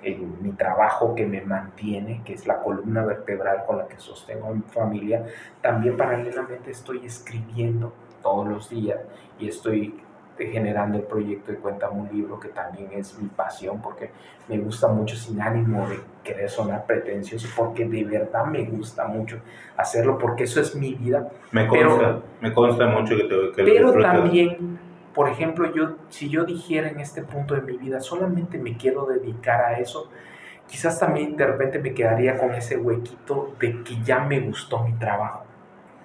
[0.02, 4.48] en mi trabajo que me mantiene, que es la columna vertebral con la que sostengo
[4.48, 5.26] a mi familia,
[5.62, 9.00] también paralelamente estoy escribiendo todos los días
[9.40, 10.00] y estoy
[10.48, 14.12] generando el proyecto de Cuéntame un libro, que también es mi pasión, porque
[14.48, 19.40] me gusta mucho sin ánimo de querer sonar pretencioso, porque de verdad me gusta mucho
[19.78, 21.30] hacerlo, porque eso es mi vida.
[21.52, 24.80] Me consta, me consta mucho que te que Pero también,
[25.14, 29.06] por ejemplo, yo, si yo dijera en este punto de mi vida, solamente me quiero
[29.06, 30.10] dedicar a eso,
[30.68, 34.94] quizás también de repente me quedaría con ese huequito de que ya me gustó mi
[34.94, 35.44] trabajo.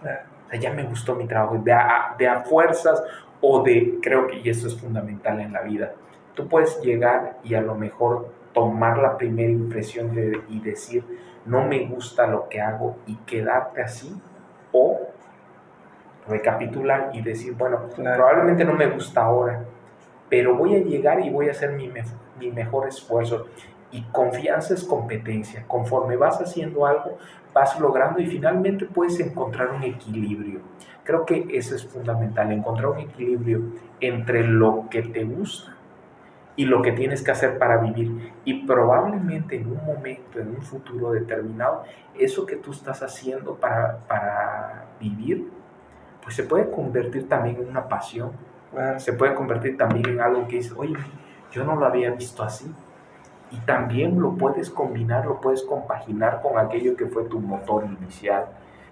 [0.00, 0.26] O sea,
[0.60, 3.02] ya me gustó mi trabajo, de a, de a fuerzas
[3.46, 5.92] o de, creo que, y eso es fundamental en la vida,
[6.34, 10.16] tú puedes llegar y a lo mejor tomar la primera impresión
[10.48, 11.04] y decir,
[11.44, 14.18] no me gusta lo que hago y quedarte así,
[14.72, 14.98] o
[16.26, 19.62] recapitular y decir, bueno, probablemente no me gusta ahora,
[20.30, 21.92] pero voy a llegar y voy a hacer mi,
[22.38, 23.48] mi mejor esfuerzo.
[23.92, 25.64] Y confianza es competencia.
[25.68, 27.18] Conforme vas haciendo algo,
[27.52, 30.60] vas logrando y finalmente puedes encontrar un equilibrio.
[31.04, 33.60] Creo que eso es fundamental, encontrar un equilibrio
[34.00, 35.76] entre lo que te gusta
[36.56, 38.32] y lo que tienes que hacer para vivir.
[38.46, 41.84] Y probablemente en un momento, en un futuro determinado,
[42.18, 45.50] eso que tú estás haciendo para, para vivir,
[46.22, 48.32] pues se puede convertir también en una pasión.
[48.96, 50.96] Se puede convertir también en algo que dices, oye,
[51.52, 52.72] yo no lo había visto así.
[53.50, 58.46] Y también lo puedes combinar, lo puedes compaginar con aquello que fue tu motor inicial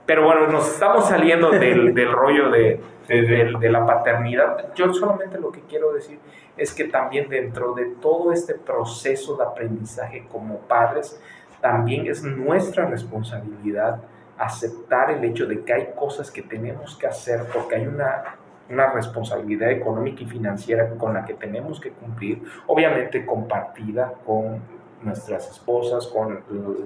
[0.07, 4.75] pero bueno, nos estamos saliendo del, del rollo de, de, de, la paternidad.
[4.75, 6.19] Yo solamente lo que quiero decir
[6.57, 11.21] es que también dentro de todo este proceso de aprendizaje como padres,
[11.61, 14.01] también es nuestra responsabilidad
[14.37, 18.37] aceptar el hecho de que hay cosas que tenemos que hacer porque hay una,
[18.69, 24.61] una responsabilidad económica y financiera con la que tenemos que cumplir, obviamente compartida con
[25.03, 26.43] nuestras esposas, con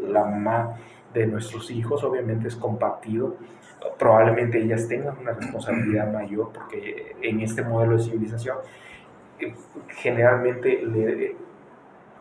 [0.08, 0.76] la mamá
[1.20, 3.36] de nuestros hijos, obviamente es compartido.
[3.98, 8.56] Probablemente ellas tengan una responsabilidad mayor porque en este modelo de civilización
[9.38, 9.54] eh,
[9.88, 11.36] generalmente le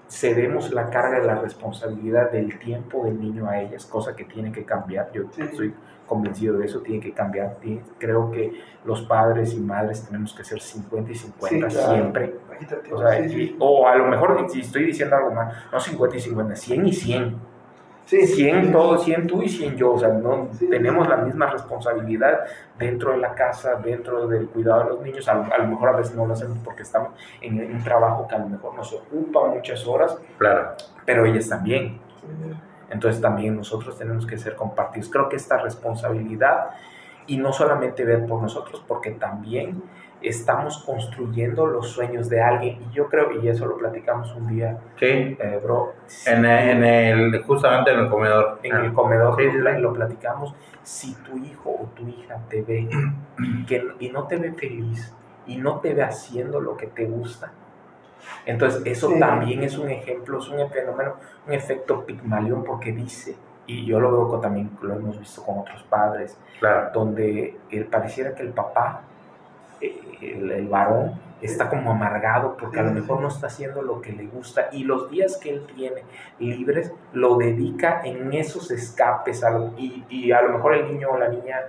[0.08, 4.51] cedemos la carga de la responsabilidad del tiempo del niño a ellas, cosa que tiene
[4.51, 5.12] que cambiar.
[5.12, 5.73] Yo estoy
[6.05, 7.58] convencido de eso, tiene que cambiar.
[7.97, 12.36] Creo que los padres y madres tenemos que ser 50 y 50 siempre.
[13.60, 16.86] O, o, a lo mejor, si estoy diciendo algo mal, no 50 y 50, 100
[16.86, 17.55] y 100
[18.06, 22.41] Sí, 100 todos, 100 tú y 100 yo, o sea, no tenemos la misma responsabilidad
[22.78, 26.15] dentro de la casa, dentro del cuidado de los niños, a, lo mejor a veces
[26.15, 29.88] no lo hacemos porque estamos en un trabajo que a lo mejor nos ocupa muchas
[29.88, 30.76] horas, claro.
[31.04, 32.00] pero ellas también.
[32.91, 35.10] Entonces también nosotros tenemos que ser compartidos.
[35.10, 36.70] Creo que esta responsabilidad,
[37.26, 39.82] y no solamente ver por nosotros, porque también
[40.28, 42.80] estamos construyendo los sueños de alguien.
[42.82, 45.06] Y yo creo, y eso lo platicamos un día, sí.
[45.06, 45.94] Eh, bro.
[46.26, 48.60] En, en, el, justamente en el comedor.
[48.64, 50.56] En el comedor, sí, lo, platicamos.
[50.84, 52.88] Si tu hijo o tu hija te ve
[53.68, 55.14] que, y no te ve feliz
[55.48, 57.52] y no te ve haciendo lo que te gusta,
[58.46, 61.16] entonces eso también es un ejemplo, es un fenómeno,
[61.48, 63.36] un efecto pigmalión porque dice,
[63.68, 66.92] y yo lo veo con, también, lo hemos visto con otros padres, claro.
[66.94, 69.02] donde él pareciera que el papá
[70.21, 74.25] el, varón está como amargado porque a lo mejor no está haciendo lo que le
[74.25, 76.04] gusta y los días que él tiene
[76.39, 79.43] libres lo dedica en esos escapes
[79.78, 81.60] y, y, a lo mejor el niño o la niña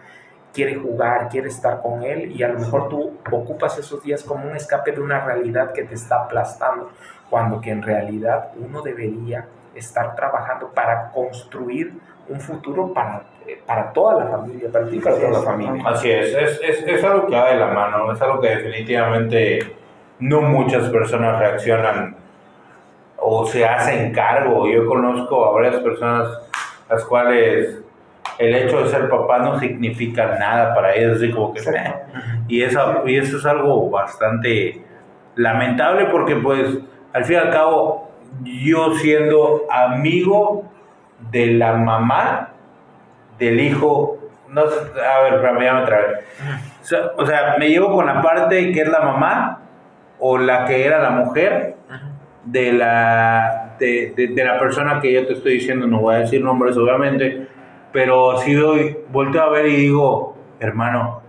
[0.53, 4.49] quiere jugar, quiere estar con él y a lo mejor tú ocupas esos días como
[4.49, 6.91] un escape de una realidad que te está aplastando,
[7.29, 11.93] cuando que en realidad uno debería estar trabajando para construir
[12.29, 13.25] un futuro para,
[13.67, 15.83] para toda la familia, para ti, para toda la familia.
[15.87, 19.77] Así es, es, es, es algo que va de la mano, es algo que definitivamente
[20.19, 22.17] no muchas personas reaccionan
[23.19, 24.69] o se hacen cargo.
[24.69, 26.29] Yo conozco a varias personas
[26.89, 27.83] las cuales
[28.39, 31.61] el hecho de ser papá no significa nada para ellos, así como que...
[32.49, 34.83] Y eso, y eso es algo bastante
[35.35, 36.79] lamentable porque pues
[37.13, 38.11] al fin y al cabo
[38.43, 40.65] yo siendo amigo
[41.31, 42.51] de la mamá
[43.39, 44.19] del hijo.
[44.49, 46.99] No a ver, me llamo otra vez.
[47.17, 49.61] O sea, me llevo con la parte que es la mamá
[50.19, 51.77] o la que era la mujer
[52.45, 55.87] de la, de, de, la persona que yo te estoy diciendo.
[55.87, 57.49] No voy a decir nombres, obviamente,
[57.93, 61.23] pero si doy, volteo a ver y digo, hermano,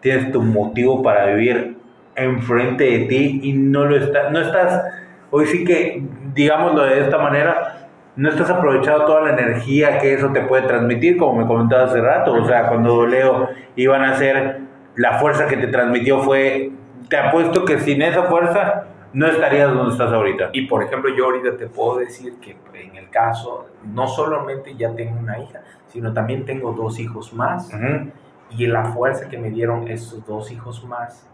[0.00, 1.76] tienes tu motivo para vivir
[2.14, 4.84] enfrente de ti y no lo estás, no estás,
[5.30, 7.85] hoy sí que, digámoslo de esta manera,
[8.16, 12.00] no estás aprovechando toda la energía que eso te puede transmitir, como me comentaba hace
[12.00, 12.32] rato.
[12.32, 14.60] O sea, cuando Leo iban a hacer,
[14.96, 16.72] la fuerza que te transmitió fue,
[17.08, 20.50] te apuesto que sin esa fuerza no estarías donde estás ahorita.
[20.52, 24.94] Y por ejemplo, yo ahorita te puedo decir que en el caso, no solamente ya
[24.94, 27.72] tengo una hija, sino también tengo dos hijos más.
[27.72, 28.10] Ujú.
[28.50, 31.28] Y la fuerza que me dieron estos dos hijos más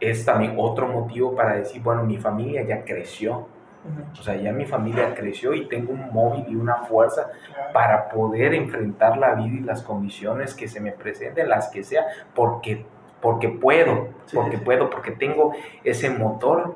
[0.00, 3.48] es también otro motivo para decir, bueno, mi familia ya creció.
[4.18, 7.30] O sea, ya mi familia creció y tengo un móvil y una fuerza
[7.72, 12.04] para poder enfrentar la vida y las condiciones que se me presenten, las que sea,
[12.34, 12.86] porque,
[13.20, 14.62] porque puedo, Sí, porque sí.
[14.64, 15.52] puedo, porque tengo
[15.84, 16.74] ese motor.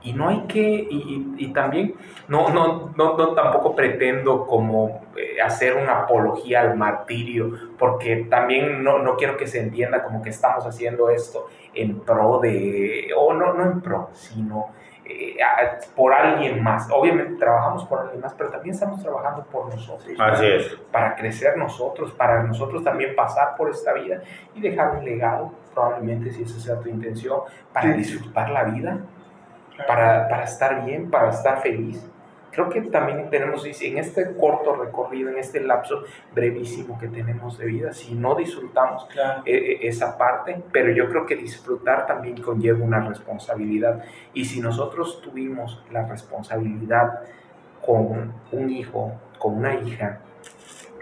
[0.00, 1.94] Y no hay que, y, y- y también,
[2.28, 8.84] no, no, no, no tampoco pretendo como eh, hacer una apología al martirio, porque también
[8.84, 13.34] no, no quiero que se entienda como que estamos haciendo esto en pro de, o
[13.34, 14.68] no, no en pro, sino
[15.08, 15.36] eh,
[15.96, 16.88] por alguien más.
[16.92, 20.08] Obviamente trabajamos por alguien más, pero también estamos trabajando por nosotros.
[20.18, 20.76] Así es.
[20.92, 24.20] Para crecer nosotros, para nosotros también pasar por esta vida
[24.54, 27.40] y dejar un legado, probablemente si esa sea tu intención,
[27.72, 27.92] para Sí.
[27.94, 28.98] disfrutar la vida,
[29.86, 32.10] para, para estar bien, para estar feliz.
[32.58, 36.02] Creo que también tenemos, en este corto recorrido, en este lapso
[36.34, 39.42] brevísimo que tenemos de vida, si no disfrutamos Claro.
[39.46, 44.02] eh, eh, esa parte, pero yo creo que disfrutar también conlleva una responsabilidad.
[44.34, 47.20] Y si nosotros tuvimos la responsabilidad
[47.86, 50.18] con un hijo, con una hija,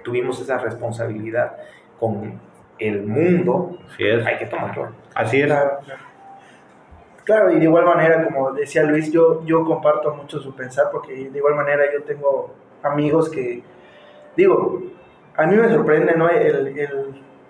[0.04, 1.56] tuvimos esa responsabilidad
[1.98, 2.38] con
[2.78, 4.26] el mundo, Así es.
[4.26, 4.92] hay que tomarlo.
[5.14, 5.46] Así es.
[5.46, 6.00] Claro, claro.
[7.26, 11.12] Claro, y de igual manera, como decía Luis, yo, yo comparto mucho su pensar, porque
[11.28, 13.62] de igual manera yo tengo amigos que,
[14.36, 14.80] digo,
[15.36, 16.28] a mí me sorprende, ¿no?
[16.30, 16.78] El, el,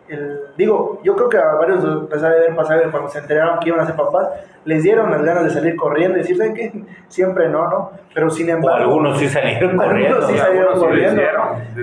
[0.09, 3.19] el- digo, yo creo que a varios les ha de haber pasado que cuando se
[3.19, 4.29] enteraron que iban a ser papás,
[4.65, 6.73] les dieron las ganas de salir corriendo y decir, ¿saben qué?
[7.09, 7.91] Siempre no, ¿no?
[8.15, 8.85] Pero sin O embargo...
[8.85, 10.23] algunos sí salieron Algunos corriendo.
[10.29, 11.23] sí salieron algunos sí lo corriendo.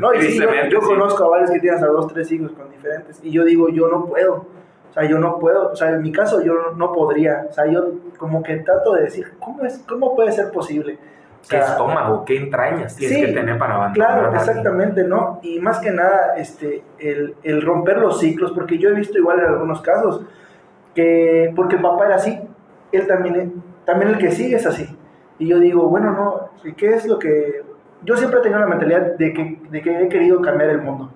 [0.02, 3.20] No, y sí, yo, conozco a varios que tienen hasta dos, tres hijos con diferentes.
[3.24, 4.46] Y yo digo, yo no puedo.
[4.94, 5.72] O sea, yo no puedo.
[5.72, 7.48] O sea, en mi caso yo no, podría.
[7.50, 10.94] O sea, yo como que trato de decir, ¿cómo, es, cómo puede ser posible?
[10.94, 14.20] O ¿Qué sea, estómago, qué entrañas tienes Sí, que tener para abandonar?
[14.22, 15.40] Claro, exactamente, ¿no?
[15.42, 19.40] Y más que nada, este, el, el romper los ciclos, porque yo he visto igual
[19.40, 20.22] en algunos casos,
[20.94, 22.40] que porque el papá era así,
[22.92, 24.96] él también, también el que sigue es así.
[25.40, 27.64] Y yo digo, bueno, no, ¿y ¿qué es lo que...?
[28.04, 31.10] Yo siempre he tenido la mentalidad de que, de que he querido cambiar el mundo.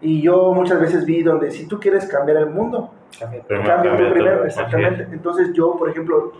[0.00, 4.44] Y yo muchas veces vi donde si tú quieres cambiar el mundo, cambia tú primero,
[4.44, 5.08] exactamente.
[5.10, 6.32] Entonces yo, por ejemplo,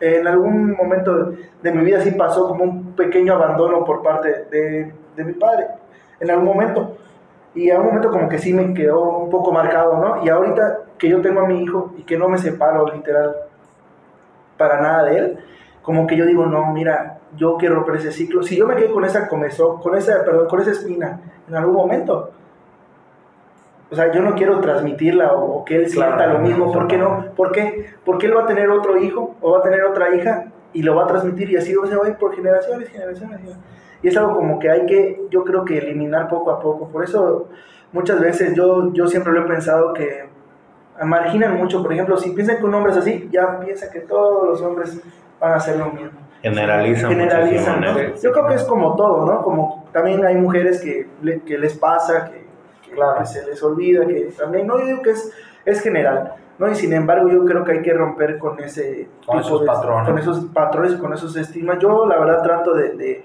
[0.00, 4.92] en algún momento de mi vida sí pasó como un pequeño abandono por parte de,
[5.16, 5.66] de mi padre,
[6.20, 6.96] en algún momento.
[7.54, 10.24] Y a un momento como que sí me quedó un poco marcado, ¿no?
[10.24, 13.36] Y ahorita que yo tengo a mi hijo y que no me separo literal
[14.56, 15.38] para nada de él,
[15.82, 18.42] como que yo digo, no, mira, yo quiero romper ese ciclo.
[18.42, 21.74] Si yo me quedé con esa comezón, con esa, perdón, con esa espina en algún
[21.74, 22.30] momento,
[23.94, 26.72] o sea, yo no quiero transmitirla o, o que él Claro, sienta lo mismo.
[26.72, 27.26] ¿Por qué no?
[27.36, 27.94] ¿Por qué?
[28.04, 30.96] Porque él va a tener otro hijo o va a tener otra hija y lo
[30.96, 33.38] va a transmitir y así se va a ir por generaciones, generaciones.
[33.38, 33.64] generaciones.
[34.02, 36.88] Y es algo como que hay que, yo creo que eliminar poco a poco.
[36.88, 37.50] Por eso
[37.92, 40.28] muchas veces yo, yo siempre lo he pensado que
[41.04, 41.80] marginan mucho.
[41.80, 45.00] Por ejemplo, si piensan que un hombre es así, ya piensan que todos los hombres
[45.38, 46.18] van a hacer lo mismo.
[46.42, 47.10] Generalizan.
[47.10, 47.96] Generalizan, ¿no?
[48.20, 49.40] Yo creo que es como todo, ¿no?
[49.40, 51.06] Como también hay mujeres que,
[51.46, 52.43] que les pasa, que
[52.94, 53.24] Claro.
[53.26, 55.32] se les olvida, que también, no, yo digo que es,
[55.64, 56.70] es general, ¿no?
[56.70, 60.08] Y sin embargo yo creo que hay que romper con ese Con esos de, patrones.
[60.08, 61.78] con esos patrones y con esos estigmas.
[61.78, 63.24] Yo la verdad trato de, de,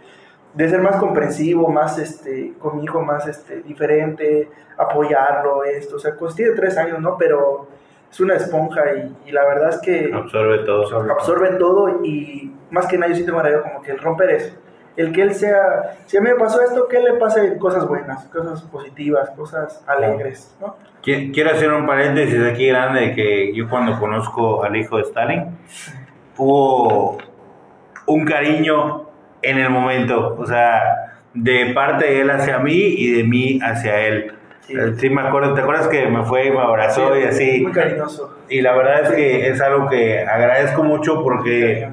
[0.54, 6.00] de ser más comprensivo, más este, con mi hijo más este, diferente, apoyarlo, esto, o
[6.00, 7.18] sea, pues tiene tres años, ¿no?
[7.18, 7.68] Pero
[8.12, 10.84] es una esponja y, y la verdad es que Absorbe todo.
[10.84, 11.12] Absorbe.
[11.12, 14.30] absorbe todo y más que nada yo sí tengo la idea como que el romper
[14.32, 14.56] eso.
[15.00, 18.26] El que él sea, si a mí me pasó esto, que le pase cosas buenas,
[18.26, 20.76] cosas positivas, cosas alegres, ¿no?
[21.02, 25.04] Qui- Quiero hacer un paréntesis aquí grande de que yo cuando conozco al hijo de
[25.04, 25.58] Stalin
[26.38, 27.18] hubo
[28.08, 29.06] un cariño
[29.42, 34.00] en el momento, o sea, de parte de él hacia mí y de mí hacia
[34.02, 34.34] él.
[34.62, 34.74] Sí.
[34.78, 37.62] Eh, Sí, me acuerdo, ¿te acuerdas que me fue y me abrazó y así?
[37.62, 38.36] Muy cariñoso.
[38.50, 41.88] Y la verdad es que es algo que agradezco mucho porque.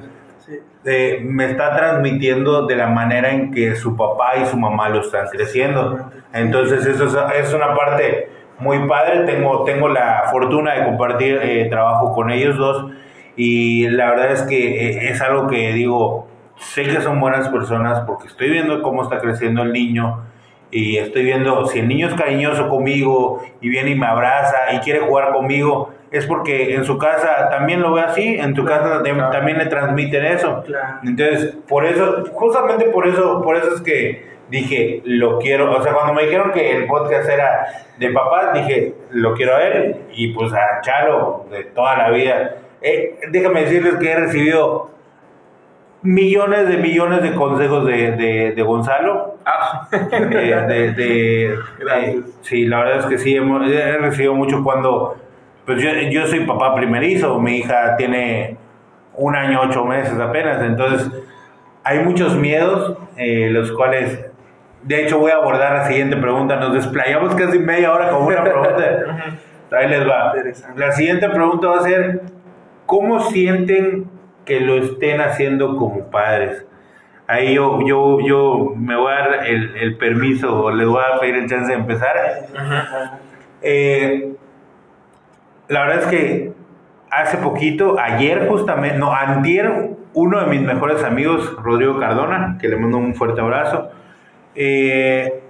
[0.85, 5.01] Eh, me está transmitiendo de la manera en que su papá y su mamá lo
[5.01, 6.09] están creciendo.
[6.33, 8.29] Entonces eso es, es una parte
[8.59, 9.25] muy padre.
[9.25, 12.91] Tengo, tengo la fortuna de compartir eh, trabajo con ellos dos
[13.35, 16.27] y la verdad es que eh, es algo que digo,
[16.57, 20.23] sé que son buenas personas porque estoy viendo cómo está creciendo el niño
[20.71, 24.79] y estoy viendo si el niño es cariñoso conmigo y viene y me abraza y
[24.79, 29.01] quiere jugar conmigo, es porque en su casa también lo ve así, en tu casa
[29.03, 29.29] claro.
[29.31, 30.63] también le transmiten eso.
[30.65, 30.99] Claro.
[31.03, 35.93] Entonces, por eso, justamente por eso, por eso es que dije, lo quiero, o sea,
[35.93, 37.67] cuando me dijeron que el podcast era
[37.99, 42.55] de papás, dije, lo quiero a él y pues a Chalo de toda la vida.
[42.81, 44.91] Eh, déjame decirles que he recibido
[46.03, 49.35] millones de millones de consejos de, de, de Gonzalo.
[49.45, 50.25] Ah, eh,
[50.67, 51.57] de, de-
[52.41, 55.17] sí, la verdad es que sí, hemos- he recibido mucho cuando,
[55.67, 58.55] pues yo, yo soy papá primerizo, mi hija tiene
[59.15, 61.11] un año, ocho meses apenas, entonces
[61.83, 64.25] hay muchos miedos, eh, los cuales,
[64.83, 68.43] de hecho voy a abordar la siguiente pregunta, nos desplayamos casi media hora con una
[68.45, 69.37] pregunta,
[69.77, 70.33] ahí les va.
[70.77, 72.21] La siguiente pregunta va a ser,
[72.85, 74.09] ¿cómo sienten
[74.45, 76.65] que lo estén haciendo como padres?
[77.27, 81.19] Ahí yo, yo, yo me voy a dar el, el permiso, o les voy a
[81.19, 82.15] pedir el chance de empezar.
[83.61, 84.37] Eh,
[85.67, 86.53] la verdad es que
[87.11, 92.77] hace poquito, ayer justamente, no, antier, uno de mis mejores amigos, Rodrigo Cardona, que le
[92.77, 93.89] mando un fuerte abrazo,
[94.55, 95.43] eh,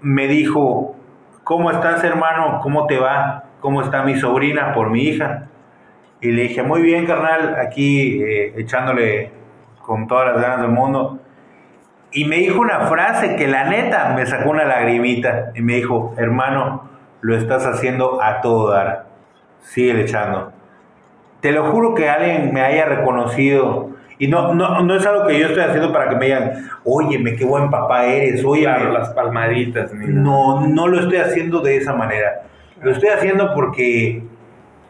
[0.00, 0.96] me dijo,
[1.44, 2.60] ¿cómo estás hermano?
[2.62, 3.44] ¿Cómo te va?
[3.60, 5.48] ¿Cómo está mi sobrina por mi hija?
[6.20, 9.32] Y le dije, muy bien, carnal, aquí eh, echándole
[9.80, 11.18] con todas las ganas del mundo.
[12.12, 15.50] Y me dijo una frase que la neta me sacó una lagrimita.
[15.54, 16.88] Y me dijo, hermano,
[17.22, 19.11] lo estás haciendo a todo dar.
[19.62, 20.52] Sigue echando.
[21.40, 23.90] Te lo juro que alguien me haya reconocido.
[24.18, 27.34] Y no, no, no es algo que yo estoy haciendo para que me digan, óyeme,
[27.34, 29.92] qué buen papá eres, claro, las palmaditas.
[29.94, 32.42] No, no lo estoy haciendo de esa manera.
[32.80, 34.22] Lo estoy haciendo porque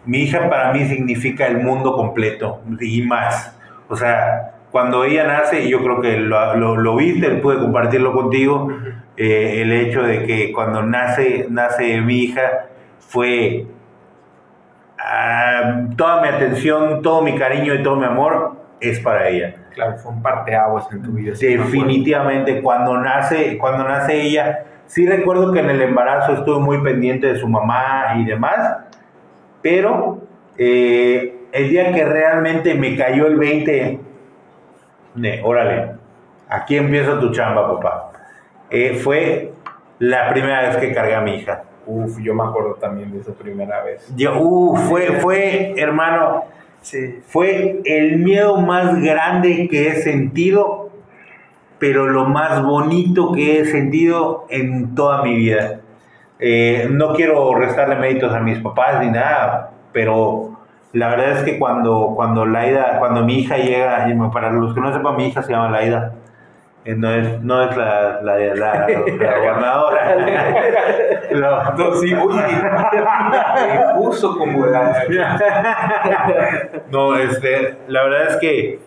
[0.05, 3.57] mi hija para mí significa el mundo completo y más.
[3.89, 8.13] O sea, cuando ella nace, y yo creo que lo, lo, lo viste, pude compartirlo
[8.13, 8.69] contigo,
[9.17, 12.67] eh, el hecho de que cuando nace, nace mi hija
[12.99, 13.67] fue
[15.13, 19.55] ah, toda mi atención, todo mi cariño y todo mi amor es para ella.
[19.75, 21.33] Claro, fue un parteaguas en tu vida.
[21.33, 27.33] Definitivamente, cuando nace, cuando nace ella, sí recuerdo que en el embarazo estuve muy pendiente
[27.33, 28.79] de su mamá y demás,
[29.63, 30.21] pero
[30.59, 34.01] eh, el día que realmente me cayó el 20,
[35.15, 35.93] de, órale,
[36.49, 38.13] aquí empieza tu chamba, papá.
[38.71, 39.53] Eh, fue
[39.99, 41.63] la primera vez que cargué a mi hija.
[41.87, 44.13] Uf, yo me acuerdo también de esa primera vez.
[44.17, 46.45] Yo, uh, fue, fue, hermano,
[46.81, 47.21] Sí.
[47.27, 50.91] fue el miedo más grande que he sentido,
[51.79, 55.81] pero lo más bonito que he sentido en toda mi vida.
[56.41, 60.59] Eh, no quiero restarle méritos a mis papás ni nada, pero
[60.93, 64.93] la verdad es que cuando, cuando Laida, cuando mi hija llega, para los que no
[64.93, 66.15] sepan, mi hija se llama Laida.
[66.85, 70.17] Eh, No es, no es la, la, la, la, la gobernadora.
[71.33, 71.95] No.
[71.95, 75.03] Sí, oye, me puso como la...
[76.91, 78.81] No, este, la verdad es que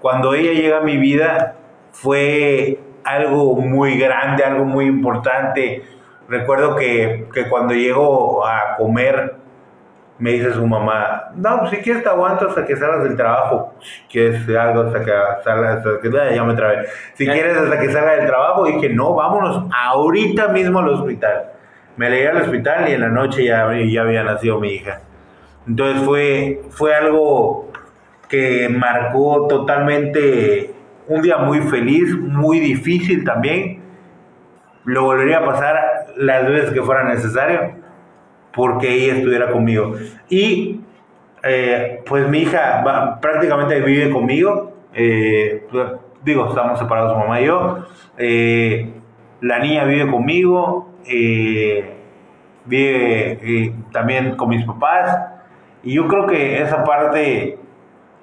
[0.00, 1.54] cuando ella llega a mi vida
[1.92, 5.84] fue algo muy grande, algo muy importante.
[6.28, 9.36] Recuerdo que, que cuando llego a comer,
[10.18, 13.74] me dice su mamá, no, pues si quieres te aguanto hasta que salgas del trabajo.
[14.10, 15.12] ¿Quieres algo hasta que
[15.42, 15.78] salgas?
[15.78, 16.86] Hasta que, ya me trabé.
[17.14, 21.46] Si quieres hasta que salga del trabajo, dije, no, vámonos ahorita mismo al hospital.
[21.96, 25.00] Me leí al hospital y en la noche ya, ya había nacido mi hija.
[25.66, 27.72] Entonces fue, fue algo
[28.28, 30.74] que marcó totalmente
[31.08, 33.82] un día muy feliz, muy difícil también.
[34.84, 37.84] Lo volvería a pasar las veces que fuera necesario
[38.54, 39.94] porque ella estuviera conmigo.
[40.28, 40.80] Y
[41.42, 44.72] eh, pues mi hija va- prácticamente vive conmigo.
[44.94, 45.66] eh,
[46.24, 47.84] digo, estamos separados su mamá y yo.
[48.16, 48.90] Eh,
[49.40, 50.88] la niña vive conmigo.
[51.06, 51.90] eh,
[52.66, 55.18] vive eh, también con mis papás.
[55.82, 57.58] Y yo creo que esa parte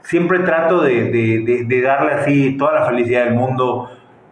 [0.01, 3.87] siempre trato de, de- de- de darle así toda la felicidad del mundo.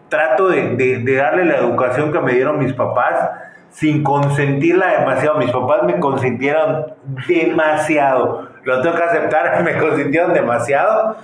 [0.09, 3.29] Trato de darle la educación que me dieron mis papás
[3.69, 5.37] sin consentirla demasiado.
[5.37, 6.87] Mis papás me consintieron
[7.27, 8.49] demasiado.
[8.63, 11.15] Lo tengo que aceptar, me consintieron demasiado.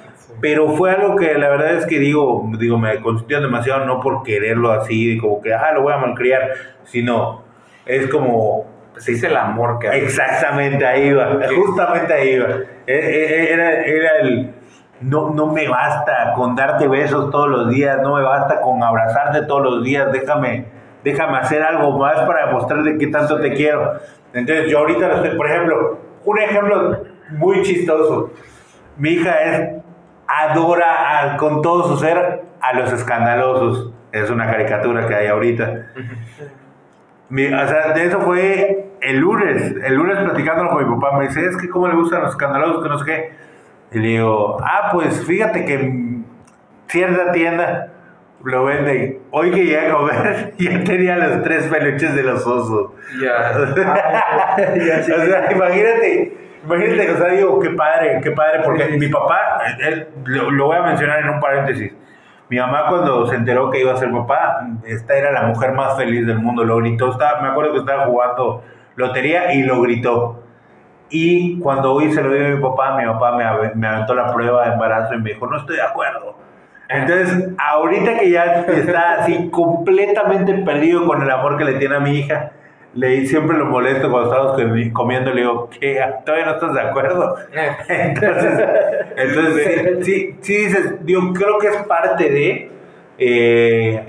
[0.41, 4.21] Pero fue algo que la verdad es que digo, digo, me consintieron demasiado no por
[4.23, 6.49] quererlo así, como que, ah, lo voy a malcriar,
[6.83, 7.43] sino
[7.85, 9.87] es como Pues es el amor que.
[9.87, 12.47] Exactamente, ahí iba, justamente ahí iba.
[12.85, 14.53] E- e- Era, era el,
[15.01, 19.43] no, no me basta con darte besos todos los días, no me basta con abrazarte
[19.43, 20.65] todos los días, déjame,
[21.05, 23.93] déjame hacer algo más para demostrarte que tanto te quiero.
[24.33, 28.31] Entonces yo ahorita, por ejemplo, un ejemplo muy chistoso,
[28.97, 29.35] mi hija
[30.27, 35.85] adora con todo su ser a los escandalosos, es una caricatura que hay ahorita.
[37.29, 39.75] O sea, de eso fue el lunes.
[39.83, 41.17] El lunes platicándolo con mi papá.
[41.17, 43.31] Me dice, es que cómo le gustan los escandalosos, que no sé qué.
[43.91, 46.25] Y le digo, ah, pues fíjate que en
[46.87, 47.91] cierta tienda
[48.45, 49.19] lo venden.
[49.31, 52.91] Hoy que llegué a comer, ya tenía los tres peluches de los osos.
[53.21, 53.53] Ya.
[55.03, 55.11] Sí.
[55.11, 60.07] O sea, imagínate, imagínate, o sea, digo, qué padre, qué padre, porque mi papá, él-
[60.25, 61.93] lo, lo voy a mencionar en un paréntesis.
[62.49, 65.97] Mi mamá cuando se enteró que iba a ser papá, esta era la mujer más
[65.97, 68.63] feliz del mundo, lo gritó, estaba, me acuerdo que estaba jugando
[68.95, 70.43] lotería y lo gritó.
[71.09, 74.31] Y cuando hoy se lo dio a mi papá, mi papá me, me aventó la
[74.33, 76.37] prueba de embarazo y me dijo, no estoy de acuerdo.
[76.89, 81.99] Entonces, ahorita que ya está así completamente perdido con el amor que le tiene a
[81.99, 82.51] mi hija,
[82.93, 85.99] le siempre lo molesto cuando estamos comi- comiendo, le digo, ¿qué?
[86.25, 87.35] ¿Todavía no estás de acuerdo?
[87.89, 88.65] Entonces,
[89.17, 92.71] entonces sí, sí, sí dices, yo creo que es parte de,
[93.17, 94.03] eh,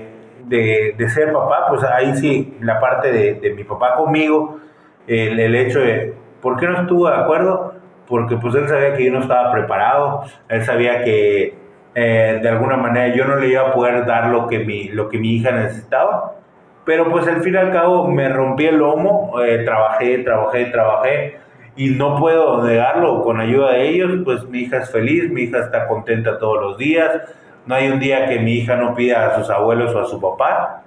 [0.45, 4.59] de, de ser papá, pues ahí sí, la parte de, de mi papá conmigo,
[5.07, 7.73] el, el hecho de, ¿por qué no estuvo de acuerdo?
[8.07, 11.55] Porque pues él sabía que yo no estaba preparado, él sabía que
[11.99, 15.09] eh, de alguna manera yo no le iba a poder dar lo que mi, lo
[15.09, 16.35] que mi hija necesitaba,
[16.85, 21.37] pero pues al fin y al cabo me rompí el lomo, eh, trabajé, trabajé, trabajé
[21.75, 25.57] y no puedo negarlo, con ayuda de ellos, pues mi hija es feliz, mi hija
[25.57, 27.19] está contenta todos los días,
[27.65, 30.21] no hay un día que mi hija no pida a sus abuelos o a su
[30.21, 30.83] papá.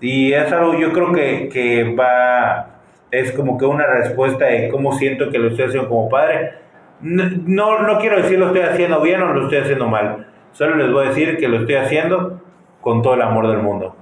[0.00, 2.68] Y es algo yo creo que, que va,
[3.10, 6.54] es como que una respuesta de cómo siento que lo estoy haciendo como padre.
[7.02, 10.76] No, no, no quiero decir lo estoy haciendo bien o lo estoy haciendo mal, solo
[10.76, 12.40] les voy a decir que lo estoy haciendo
[12.80, 13.94] con todo el amor del mundo.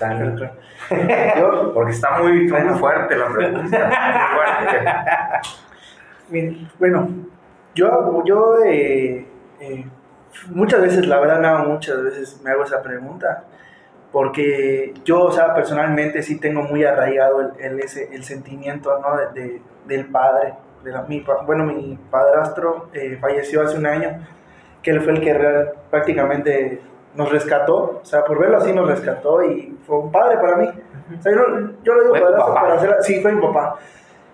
[0.00, 0.50] Dale.
[1.38, 3.90] Yo, Porque está muy, muy fuerte la pregunta.
[6.30, 6.70] Muy fuerte.
[6.78, 7.08] Bueno,
[7.74, 9.26] yo, yo eh,
[9.60, 9.84] eh,
[10.50, 13.44] muchas veces, la verdad, me hago muchas veces me hago esa pregunta,
[14.12, 19.16] porque yo, o sea, personalmente sí tengo muy arraigado el, el, ese, el sentimiento, ¿no?
[19.16, 20.54] de, de- del padre.
[20.84, 24.26] De la- mi, bueno, mi padrastro eh, falleció hace un año,
[24.82, 26.80] que él fue el que real- prácticamente
[27.14, 30.68] nos rescató, o sea, por verlo así nos rescató y fue un padre para mí.
[31.18, 31.38] O sea, yo,
[31.82, 33.76] yo lo digo ¿Fue tu padrastro para hacer, sí, fue mi papá.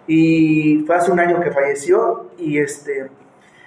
[0.06, 3.08] Y fue hace un año que falleció y este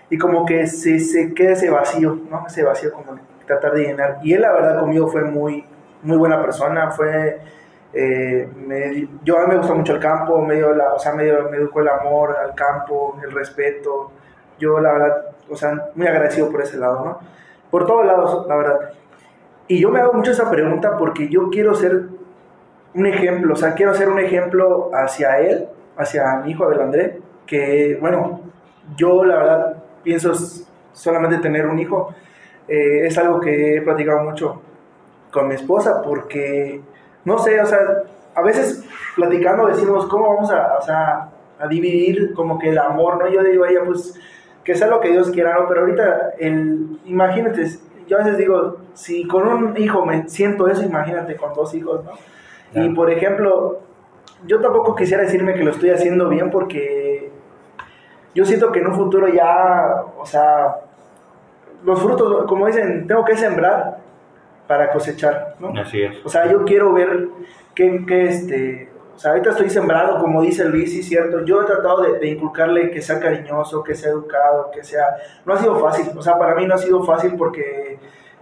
[0.09, 2.45] y como que se, se queda ese vacío, ¿no?
[2.47, 4.19] Ese vacío como tratar de llenar.
[4.23, 5.65] Y él la verdad conmigo fue muy,
[6.03, 7.39] muy buena persona, fue...
[7.97, 11.13] eh, me- yo a mí me gusta mucho el campo, me, dio la, o sea,
[11.13, 14.11] me, dio- me educó el amor al campo, el respeto.
[14.59, 17.19] Yo la verdad, o sea, muy agradecido por ese lado, ¿no?
[17.71, 18.79] Por todos lados, la verdad.
[19.67, 22.03] Y yo me hago mucho esa pregunta porque yo quiero ser
[22.93, 25.67] un ejemplo, o sea, quiero ser un ejemplo hacia él,
[25.97, 28.41] hacia mi hijo Abel André, que, bueno,
[28.95, 30.33] yo la verdad pienso
[30.93, 32.13] solamente tener un hijo.
[32.67, 34.61] Eh, es algo que he platicado mucho
[35.31, 36.81] con mi esposa porque,
[37.27, 37.77] no sé, o sea,
[38.35, 41.27] a veces platicando decimos, ¿cómo vamos a, o sea,
[41.59, 43.27] a dividir como que el amor, ¿no?
[43.27, 44.17] Yo digo a ella, pues,
[44.63, 45.67] que sea lo que Dios quiera, ¿no?
[45.67, 47.67] Pero ahorita, el, imagínate,
[48.07, 52.05] yo a veces digo, si con un hijo me siento eso, imagínate con dos hijos,
[52.05, 52.11] ¿no?
[52.81, 53.79] Y por ejemplo,
[54.45, 57.29] yo tampoco quisiera decirme que lo estoy haciendo bien porque
[58.35, 60.77] yo siento que en un futuro ya, o sea,
[61.83, 64.06] los frutos, como dicen, tengo que sembrar
[64.67, 65.69] para cosechar, ¿no?
[65.79, 66.17] Así es.
[66.25, 67.27] O sea, yo quiero ver
[67.73, 71.43] que, que este, o sea, ahorita estoy sembrando, como dice Luis, sí, cierto.
[71.45, 75.05] Yo he tratado de, de inculcarle que sea cariñoso, que sea educado, que sea...
[75.45, 77.97] No ha sido fácil, o sea, para mí no ha sido fácil porque,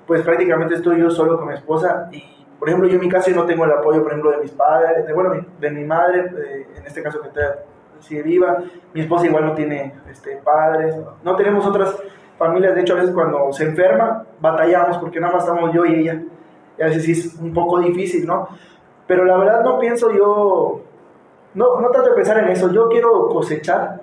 [0.07, 2.23] pues prácticamente estoy yo solo con mi esposa y,
[2.59, 4.51] por ejemplo, yo en mi caso yo no tengo el apoyo, por ejemplo, de mis
[4.51, 7.59] padres, de, bueno, mi- de mi madre, eh, en este caso que está,
[7.99, 8.57] sigue viva.
[8.93, 11.95] Mi esposa igual no tiene este, padres, no tenemos otras
[12.37, 12.75] familias.
[12.75, 16.21] De hecho, a veces cuando se enferma, batallamos porque nada más estamos yo y ella.
[16.77, 18.47] Y a veces sí es un poco difícil, ¿no?
[19.07, 20.81] Pero la verdad no pienso yo,
[21.53, 22.71] no, no trato de pensar en eso.
[22.71, 24.01] Yo quiero cosechar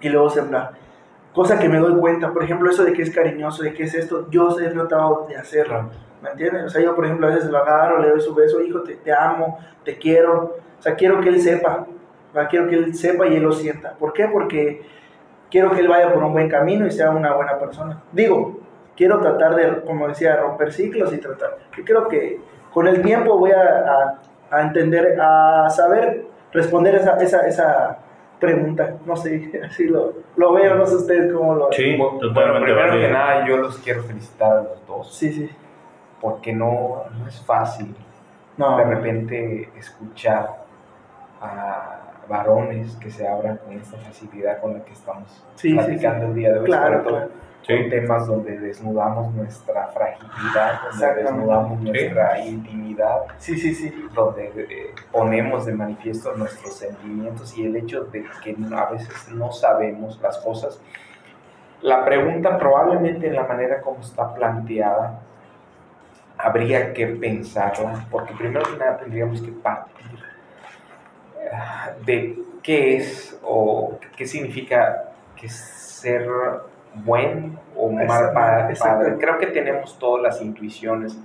[0.00, 0.72] y luego sembrar.
[1.32, 3.94] Cosa que me doy cuenta, por ejemplo, eso de que es cariñoso, de que es
[3.94, 5.90] esto, yo he tratado de hacerlo.
[6.22, 6.64] ¿Me entiendes?
[6.64, 8.96] O sea, yo, por ejemplo, a veces lo agarro, le doy su beso, hijo, te,
[8.96, 10.56] te amo, te quiero.
[10.78, 11.86] O sea, quiero que él sepa,
[12.32, 12.50] ¿verdad?
[12.50, 13.92] quiero que él sepa y él lo sienta.
[13.92, 14.28] ¿Por qué?
[14.28, 14.82] Porque
[15.50, 18.02] quiero que él vaya por un buen camino y sea una buena persona.
[18.12, 18.58] Digo,
[18.96, 21.56] quiero tratar de, como decía, romper ciclos y tratar.
[21.76, 22.40] Yo creo que
[22.72, 24.18] con el tiempo voy a, a-
[24.50, 27.98] a entender, a saber responder esa, esa, esa
[28.38, 28.94] pregunta.
[29.04, 32.18] No sé, así lo, lo veo, no sé ustedes cómo lo Sí, Bueno,
[32.62, 35.14] primero que nada, yo los quiero felicitar a los dos.
[35.16, 35.50] Sí, sí.
[36.20, 37.94] Porque no, no es fácil
[38.56, 40.48] No, de repente escuchar
[41.42, 46.52] a varones que se abran con esta facilidad con la que estamos platicando el día
[46.52, 53.58] de hoy, claro, sobre todo temas donde desnudamos nuestra fragilidad, donde desnudamos nuestra intimidad, sí,
[53.58, 54.08] sí, sí.
[54.14, 59.50] donde eh, ponemos de manifiesto nuestros sentimientos y el hecho de que a veces no
[59.52, 60.80] sabemos las cosas.
[61.82, 65.20] La pregunta probablemente en la manera como está planteada
[66.38, 69.96] habría que pensarla, porque primero que nada tendríamos que partir
[72.04, 76.26] de qué es o qué significa que ser
[77.04, 78.74] buen o mal padre.
[79.18, 81.18] Creo que tenemos todas las intuiciones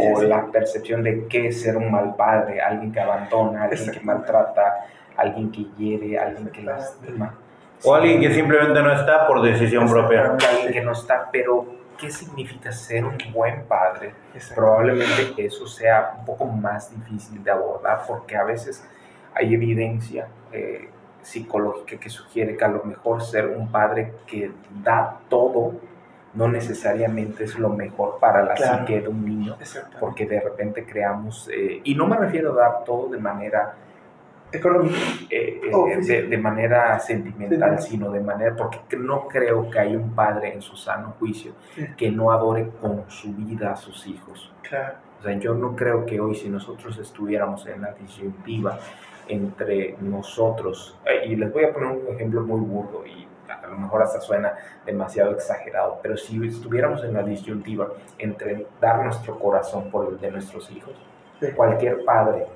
[0.00, 4.00] o la percepción de qué es ser un mal padre, alguien que abandona, alguien que
[4.00, 4.86] maltrata,
[5.16, 7.34] alguien que hiere, alguien que lastima.
[7.82, 10.36] O alguien que simplemente no está por decisión propia.
[10.50, 11.66] Alguien que no está, pero
[11.98, 14.14] ¿qué significa ser un buen padre?
[14.54, 18.84] Probablemente eso sea un poco más difícil de abordar porque a veces
[19.34, 20.88] hay evidencia eh,
[21.22, 24.50] psicológica que sugiere que a lo mejor ser un padre que
[24.82, 25.72] da todo
[26.34, 29.56] no necesariamente es lo mejor para la psique de un niño,
[30.00, 33.74] porque de repente creamos, eh, y no me refiero a dar todo de manera
[34.52, 34.96] económica,
[35.30, 40.52] eh, eh, de, manera sentimental, sino de manera, porque no creo que haya un padre
[40.52, 41.52] en su sano juicio
[41.96, 44.52] que no adore con su vida a sus hijos.
[44.60, 48.78] O sea, yo no creo que hoy si nosotros estuviéramos en la disyuntiva
[49.28, 50.98] entre nosotros.
[51.04, 54.20] Eh, y les voy a poner un ejemplo muy burdo y a lo mejor hasta
[54.20, 54.54] suena
[54.84, 60.30] demasiado exagerado, pero si estuviéramos en la disyuntiva entre dar nuestro corazón por el de
[60.30, 60.94] nuestros hijos,
[61.56, 62.46] cualquier padre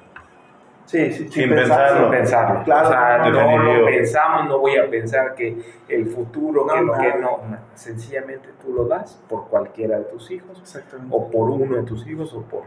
[0.88, 2.00] Sí, sí, sin, pensarlo.
[2.00, 2.64] Sin pensarlo.
[2.64, 5.54] Claro, o sea, no lo pensamos, no voy a pensar que
[5.86, 7.40] el futuro, que lo que no,
[7.74, 10.62] Sencillamente tú lo das por cualquiera de tus hijos,
[11.10, 12.62] o por uno de tus hijos, o por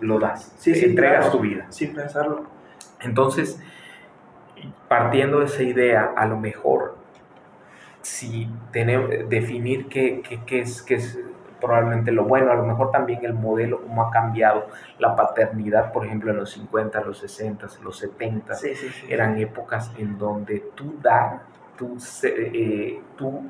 [0.00, 0.52] lo das.
[0.58, 1.64] Sí, sí, entregas tu vida.
[1.70, 2.44] Sin pensarlo.
[3.00, 3.60] Entonces,
[4.88, 6.96] partiendo de esa idea, a lo mejor,
[8.00, 11.18] si tenemos, definir qué, qué, es, qué es
[11.60, 14.66] probablemente lo bueno, a lo mejor también el modelo, cómo ha cambiado
[14.98, 18.54] la paternidad, por ejemplo, en los 50, los 60, los 70,
[19.08, 21.42] eran épocas en donde tú dar,
[21.76, 23.48] tú, eh, tú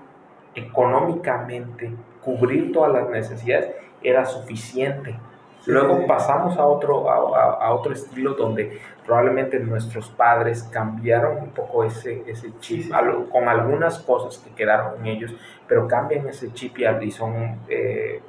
[0.55, 1.91] económicamente
[2.23, 5.19] cubrir todas las necesidades era suficiente
[5.67, 12.25] Luego pasamos a otro, a, otro estilo donde probablemente nuestros padres cambiaron un poco ese,
[12.27, 12.93] ese chip.
[13.31, 15.35] Con algunas cosas que quedaron en ellos,
[15.69, 18.21] pero cambian ese chip y, son eh,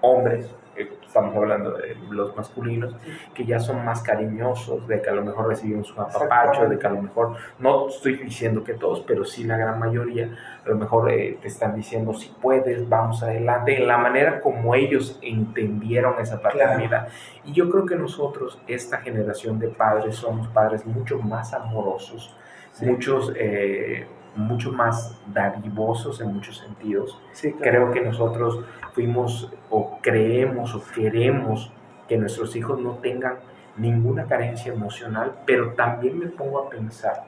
[0.00, 2.94] hombres estamos hablando de los masculinos,
[3.34, 6.86] que ya son más cariñosos, de que a lo mejor reciben su apapacho, de que
[6.86, 10.76] a lo mejor, no estoy diciendo que todos, pero sí la gran mayoría, a lo
[10.76, 16.20] mejor eh, te están diciendo si puedes, vamos adelante, en la manera como ellos entendieron
[16.20, 17.08] esa paternidad.
[17.44, 22.36] Y yo creo que nosotros, esta generación de padres, somos padres mucho más amorosos,
[22.80, 23.32] muchos...
[23.36, 24.06] Eh,
[24.36, 27.18] mucho más dadivosos en muchos sentidos.
[27.60, 28.60] Creo que nosotros
[28.92, 31.72] fuimos o creemos o queremos
[32.08, 33.38] que nuestros hijos no tengan
[33.76, 37.24] ninguna carencia emocional, pero también me pongo a pensar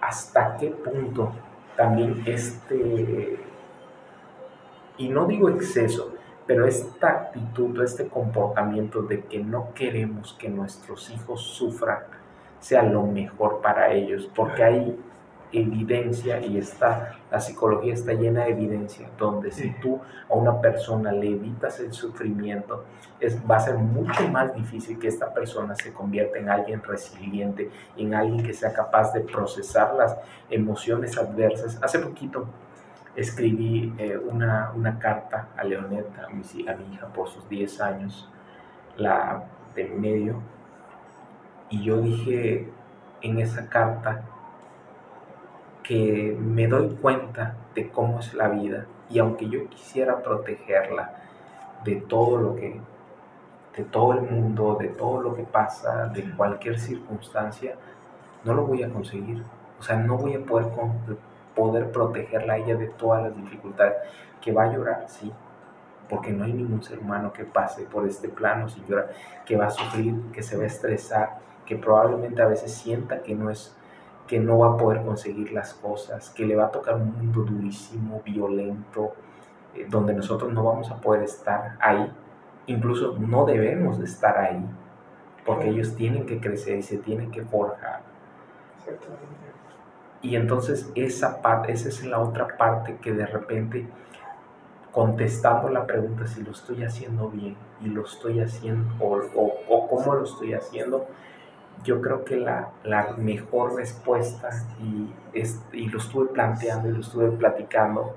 [0.00, 1.32] hasta qué punto
[1.76, 3.38] también este,
[4.98, 6.14] y no digo exceso,
[6.46, 12.00] pero esta actitud, este comportamiento de que no queremos que nuestros hijos sufran,
[12.58, 15.00] sea lo mejor para ellos, porque hay
[15.52, 21.12] evidencia y está, la psicología está llena de evidencia, donde si tú a una persona
[21.12, 22.84] le evitas el sufrimiento,
[23.18, 27.70] es, va a ser mucho más difícil que esta persona se convierta en alguien resiliente,
[27.96, 30.16] en alguien que sea capaz de procesar las
[30.48, 31.78] emociones adversas.
[31.82, 32.46] Hace poquito
[33.16, 37.80] escribí eh, una, una, carta a Leoneta, a mi, a mi hija, por sus 10
[37.80, 38.30] años,
[38.96, 39.44] la
[39.74, 40.40] de medio,
[41.70, 42.68] y yo dije
[43.22, 44.22] en esa carta,
[45.90, 51.16] que me doy cuenta de cómo es la vida y aunque yo quisiera protegerla
[51.82, 52.80] de todo lo que
[53.76, 57.74] de todo el mundo, de todo lo que pasa, de cualquier circunstancia,
[58.44, 59.42] no lo voy a conseguir.
[59.80, 60.68] O sea, no voy a poder,
[61.56, 63.94] poder protegerla a ella de todas las dificultades.
[64.40, 65.32] Que va a llorar, sí,
[66.08, 69.10] porque no hay ningún ser humano que pase por este plano sin llorar,
[69.44, 73.34] que va a sufrir, que se va a estresar, que probablemente a veces sienta que
[73.34, 73.76] no es
[74.30, 77.42] que no va a poder conseguir las cosas, que le va a tocar un mundo
[77.42, 79.12] durísimo, violento,
[79.74, 82.08] eh, donde nosotros no vamos a poder estar ahí,
[82.68, 84.64] incluso no debemos de estar ahí,
[85.44, 88.02] porque ellos tienen que crecer y se tienen que forjar.
[90.22, 93.88] Y entonces esa parte, esa es la otra parte que de repente
[94.92, 99.88] contestando la pregunta si lo estoy haciendo bien y lo estoy haciendo o, o, o
[99.88, 101.08] cómo lo estoy haciendo,
[101.84, 104.50] yo creo que la, la mejor respuesta,
[104.80, 108.14] y, es, y, lo estuve planteando y lo estuve platicando,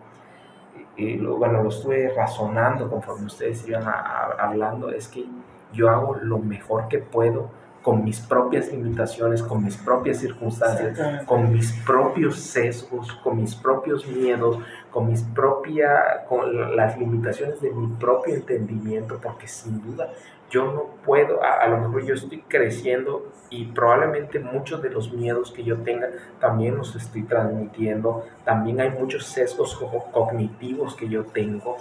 [0.96, 5.26] y bueno, lo estuve razonando conforme ustedes iban hablando, es que
[5.72, 7.50] yo hago lo mejor que puedo
[7.84, 14.08] con mis propias limitaciones, con mis propias circunstancias, con mis propios sesgos, con mis propios
[14.08, 14.58] miedos,
[14.90, 20.10] con mis propia, con las limitaciones de mi propio entendimiento, porque sin duda
[20.50, 25.52] yo no puedo, a, lo mejor yo estoy creciendo y probablemente muchos de los miedos
[25.52, 26.10] que yo tenga
[26.40, 29.76] también los estoy transmitiendo, también hay muchos sesgos
[30.12, 31.78] cognitivos que yo tengo,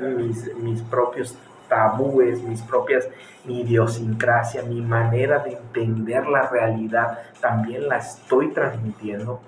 [0.00, 1.38] mis, mis propios
[1.68, 3.08] tabúes, mis propias,
[3.44, 9.40] mi idiosincrasia, mi manera de entender la realidad, también la estoy transmitiendo.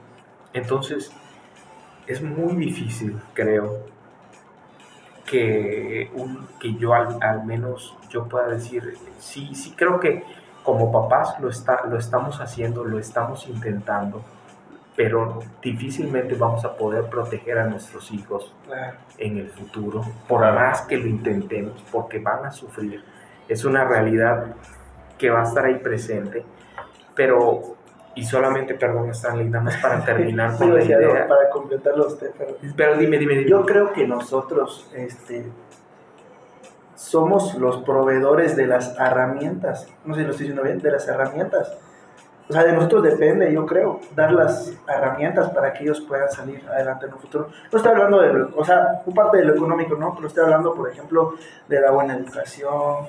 [0.53, 1.13] Entonces,
[2.07, 3.85] es muy difícil, creo,
[5.29, 10.25] que, un, que yo al, menos yo pueda decir, sí, sí creo que
[10.63, 14.23] como papás lo, está, lo estamos haciendo, lo estamos intentando,
[14.99, 18.53] pero difícilmente vamos a poder proteger a nuestros hijos
[19.17, 23.05] en el futuro, por más que lo intentemos, porque van a sufrir.
[23.49, 24.57] Es una realidad
[25.17, 26.45] que va a estar ahí presente,
[27.15, 27.77] pero,
[28.17, 31.29] y solamente, perdón, Stanley, nada más para terminar con la idea.
[31.29, 32.57] Para completar los temas.
[32.77, 33.49] Pero dime, dime, dime.
[33.49, 35.47] Yo creo que nosotros este,
[36.97, 41.07] somos los proveedores de las herramientas, no sé si lo estoy diciendo bien, de las
[41.07, 41.79] herramientas
[42.49, 46.67] o sea, de nosotros depende, yo creo, dar las herramientas para que ellos puedan salir
[46.67, 47.49] adelante en un futuro.
[47.71, 50.15] No estoy hablando de, o sea, un parte de lo económico, ¿no?
[50.15, 51.35] Pero estoy hablando, por ejemplo,
[51.69, 53.07] de la buena educación,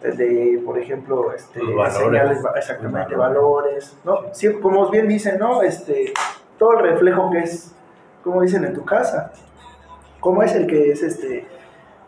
[0.00, 1.60] de, por ejemplo, este,
[1.90, 4.32] señales, exactamente, valores, ¿no?
[4.32, 5.60] Sí, como bien dicen, ¿no?
[5.62, 6.14] Este,
[6.58, 7.74] todo el reflejo que es,
[8.24, 9.32] como dicen en tu casa,
[10.18, 11.46] cómo es el que es, este,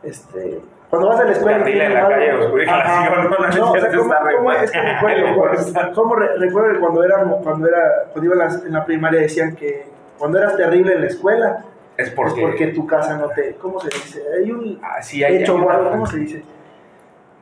[0.03, 0.61] este,
[0.91, 1.69] cuando vas a la escuela.
[1.69, 2.33] en la calle,
[3.59, 5.93] no, o sea, ¿cómo, es que recuerdo?
[5.95, 9.87] ¿Cómo recuerdo que cuando, era, cuando, era, cuando iba en la primaria decían que
[10.19, 11.65] cuando eras terrible en la escuela,
[11.97, 13.55] es porque, es porque tu casa no te.
[13.55, 14.23] ¿Cómo se dice?
[14.37, 16.43] Hay un ah, sí, hay, hecho hay ¿cómo se dice?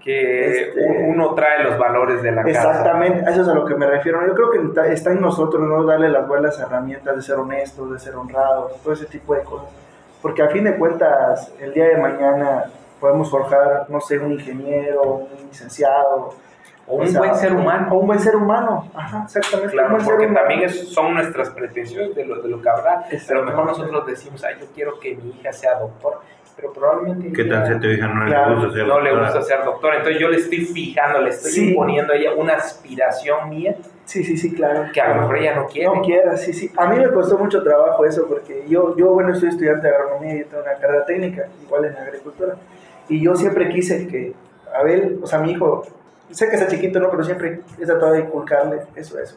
[0.05, 2.51] Que este, uno trae los valores de la casa.
[2.51, 4.27] Exactamente, eso es a lo que me refiero.
[4.27, 5.85] Yo creo que está en nosotros, ¿no?
[5.85, 9.71] Darle las buenas herramientas de ser honestos, de ser honrados, todo ese tipo de cosas.
[10.21, 12.65] Porque a fin de cuentas, el día de mañana
[13.01, 16.35] podemos forjar, no sé, un ingeniero, un licenciado.
[16.87, 17.89] O un buen ser humano.
[17.93, 19.73] O un buen ser humano, ajá, exactamente.
[19.73, 23.05] Claro, porque también son nuestras pretensiones de lo, de lo que habrá.
[23.05, 26.21] A lo mejor nosotros decimos, ay, yo quiero que mi hija sea doctor,
[26.57, 27.31] pero probablemente...
[27.33, 29.95] ¿Qué tal si a tu hija no le gusta ser No le gusta ser doctor,
[29.97, 33.77] entonces yo le estoy fijando, le estoy imponiendo a ella una aspiración mía.
[34.07, 34.91] Sí, sí, sí, claro.
[34.91, 35.95] Que a lo mejor ella no quiere.
[35.95, 36.73] No quiera, sí, sí.
[36.77, 40.37] A mí me costó mucho trabajo eso, porque yo, yo bueno, soy estudiante de agronomía
[40.37, 42.57] y tengo una carrera técnica, igual en agricultura.
[43.09, 44.35] Y yo siempre quise que
[44.75, 45.85] Abel, o sea, mi hijo,
[46.31, 47.11] sé que está chiquito, ¿no?
[47.11, 49.37] Pero siempre he tratado de inculcarle eso, eso.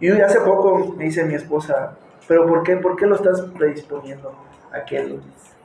[0.00, 1.94] Y hace poco me dice mi esposa,
[2.26, 2.76] ¿pero por qué?
[2.76, 4.32] ¿Por qué lo estás predisponiendo
[4.72, 5.18] a que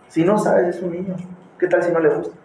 [0.10, 1.16] Si no sabes, es un niño.
[1.60, 2.36] ¿Qué tal si no le gusta?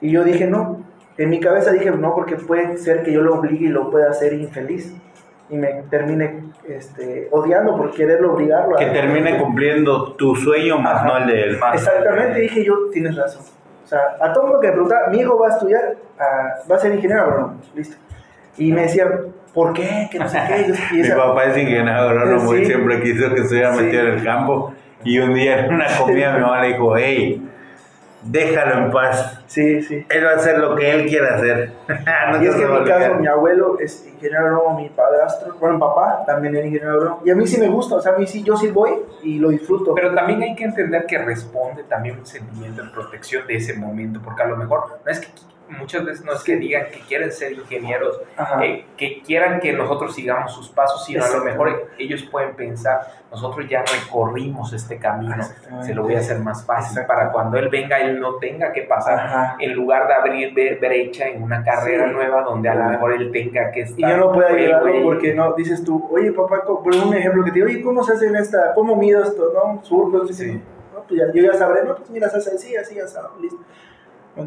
[0.00, 0.82] Y yo dije, no.
[1.16, 4.10] En mi cabeza dije, no, porque puede ser que yo lo obligue y lo pueda
[4.10, 4.92] hacer infeliz.
[5.50, 8.76] Y me termine este, odiando por quererlo obligarlo.
[8.76, 11.60] Que termine cumpliendo tu sueño más no el de él.
[11.74, 13.42] Exactamente, dije yo, tienes razón
[13.96, 15.96] sea, a todo mundo que me preguntaba, mi hijo va a estudiar,
[16.70, 17.96] va a ser ingeniero agrónomo, listo.
[18.56, 19.08] Y me decían,
[19.52, 20.08] ¿por qué?
[20.10, 20.96] Que no sé qué.
[21.02, 24.72] mi papá es ingeniero agrónomo y siempre quiso que estuviera metido en el campo.
[25.04, 27.46] Y un día en una comida mi mamá le dijo, hey,
[28.24, 29.40] déjalo en paz.
[29.46, 30.04] Sí, sí.
[30.08, 31.72] Él va a hacer lo que él quiera hacer.
[32.42, 36.24] y es que en mi caso, mi abuelo es ingeniero agrónomo, mi padrastro, bueno, papá
[36.26, 37.22] también es ingeniero agrónomo.
[37.24, 39.38] Y a mí sí me gusta, o sea, a mí sí, yo sí voy y
[39.38, 39.94] lo disfruto.
[39.94, 44.20] Pero también hay que entender que responde también un sentimiento de protección de ese momento,
[44.22, 45.28] porque a lo mejor no es que
[45.68, 48.20] muchas veces no es que digan que quieren ser ingenieros,
[48.62, 53.00] eh, que quieran que nosotros sigamos sus pasos, sino a lo mejor ellos pueden pensar,
[53.30, 55.42] nosotros ya recorrimos este camino,
[55.82, 58.82] se lo voy a hacer más fácil para cuando él venga, él no tenga que
[58.82, 63.30] pasar, en lugar de abrir brecha en una carrera nueva donde a lo mejor él
[63.32, 63.98] tenga que estar.
[63.98, 67.50] Y yo no puedo ayudarlo porque no, dices tú, oye papá, por un ejemplo que
[67.50, 69.82] te digo, oye, ¿cómo se hace en esta, cómo mido esto, no?
[69.82, 70.60] Surco, sí.
[70.92, 73.58] No, pues ya, yo ya sabré, no, pues mira, se hace así, así, así, listo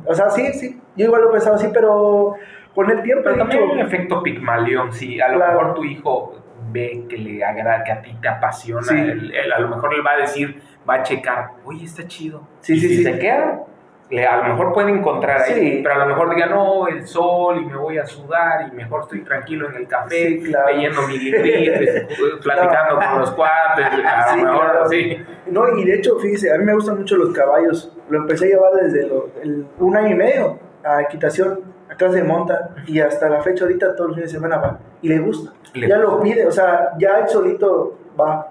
[0.06, 2.36] o sea, sí, sí, yo igual lo he pensado así, pero
[2.74, 3.24] con el tiempo...
[3.24, 6.36] Pero también hay un efecto Pigmalión, sí, a lo mejor tu hijo
[6.72, 10.18] ve que le agrada, que a ti te apasiona, a lo mejor él va a
[10.18, 12.48] decir, va a checar, oye, está chido.
[12.60, 13.04] Sí, y sí, si sí.
[13.04, 13.62] se queda,
[14.10, 17.66] a lo mejor puede encontrar ahí, pero a lo mejor diga, no, el sol y
[17.66, 22.08] me voy a sudar y mejor estoy tranquilo en el café, leyendo mi librito,
[22.44, 25.18] platicando con los cuates, a lo mejor sí.
[25.48, 28.48] No, y de hecho, fíjese, a mí me gustan mucho los caballos, lo empecé a
[28.50, 29.12] llevar desde
[29.80, 34.10] un año y medio a equitación, Entonces se monta y hasta la fecha ahorita todos
[34.10, 35.52] los fines de semana va y le gusta.
[35.74, 36.12] Le ya gusta.
[36.12, 38.48] lo pide, o sea, ya él solito va.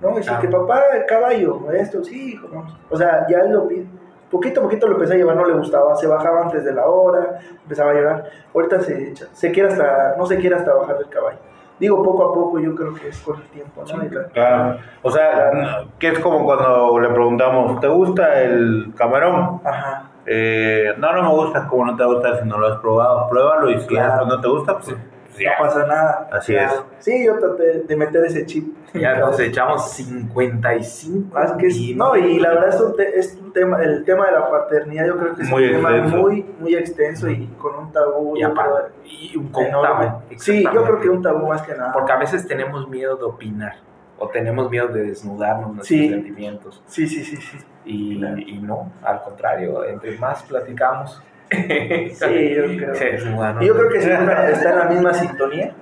[0.00, 0.16] ¿No?
[0.16, 0.38] Dice Ah.
[0.40, 2.76] que papá, el caballo, esto, sí, hijo, vamos.
[2.88, 3.86] O sea, ya él lo pide.
[4.30, 6.86] Poquito a poquito lo empecé a llevar, no le gustaba, se bajaba antes de la
[6.86, 8.24] hora, empezaba a llorar.
[8.54, 11.38] Ahorita se, echa- se quiere hasta, no se quiere hasta bajar del caballo.
[11.80, 14.02] Digo, poco a poco, yo creo que es con el tiempo, ¿no?
[14.02, 14.76] La- Claro.
[15.02, 15.50] O sea,
[15.98, 19.60] que es como cuando le preguntamos, ¿te gusta el camarón?
[19.64, 20.10] Ajá.
[20.26, 23.28] Eh, no, no me gusta, como no te gusta si no lo has probado.
[23.30, 24.26] Pruébalo y si Claro.
[24.26, 24.94] no te gusta, pues
[25.40, 25.58] ya.
[25.58, 26.28] No pasa nada.
[26.32, 26.86] Así Claro.
[26.98, 28.76] Sí, yo traté de meter ese chip.
[28.94, 31.36] Ya nos echamos 55.
[31.36, 34.04] Ah, es que es- no, y la verdad es un, te- es un tema, el
[34.04, 36.16] tema de la paternidad yo creo que es Muy un tema extenso.
[36.16, 38.36] muy, muy extenso y con un tabú.
[38.36, 41.92] Y aparte, y un tabú, Sí, yo creo que un tabú más que nada.
[41.92, 43.74] Porque a veces tenemos miedo de opinar
[44.18, 46.08] o tenemos miedo de desnudarnos nuestros Sí.
[46.08, 46.82] sentimientos.
[46.86, 47.58] Sí, sí, sí, sí.
[47.84, 48.38] Y, Claro.
[48.38, 51.22] y no, al contrario, entre más platicamos,
[52.14, 52.94] Sí, yo creo.
[52.94, 53.56] se desnudan.
[53.56, 53.62] ¿no?
[53.62, 55.72] Y yo creo que está en la misma sintonía,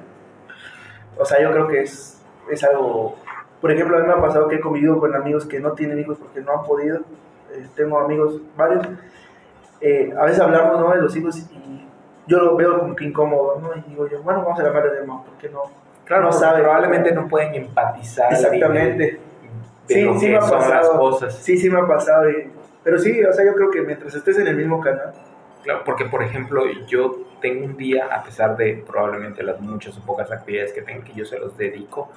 [1.18, 3.16] o sea, yo creo que es, es algo...
[3.60, 5.98] Por ejemplo, a mí me ha pasado que he convivido con amigos que no tienen
[5.98, 6.98] hijos porque no han podido.
[7.52, 8.86] Eh, tengo amigos varios.
[9.80, 10.92] Eh, a veces hablamos ¿no?
[10.92, 11.84] de los hijos y
[12.28, 13.70] yo lo veo como que incómodo, ¿no?
[13.76, 15.62] Y digo yo, bueno, vamos a hablar de tema, porque no?
[16.04, 16.60] Claro, no porque sabe.
[16.62, 18.32] probablemente no pueden empatizar.
[18.32, 19.04] Exactamente.
[19.04, 19.20] de,
[19.94, 20.98] Sí, lo sí que me ha son las pasado.
[21.00, 21.34] cosas.
[21.34, 22.30] Sí, sí me ha pasado.
[22.30, 22.52] y-
[22.84, 25.12] pero sí, o sea, yo creo que mientras estés en el mismo canal,
[25.62, 30.00] Claro, porque por ejemplo, yo tengo un día, a pesar de probablemente las muchas o
[30.00, 32.10] pocas actividades que tengo, que yo se los dedico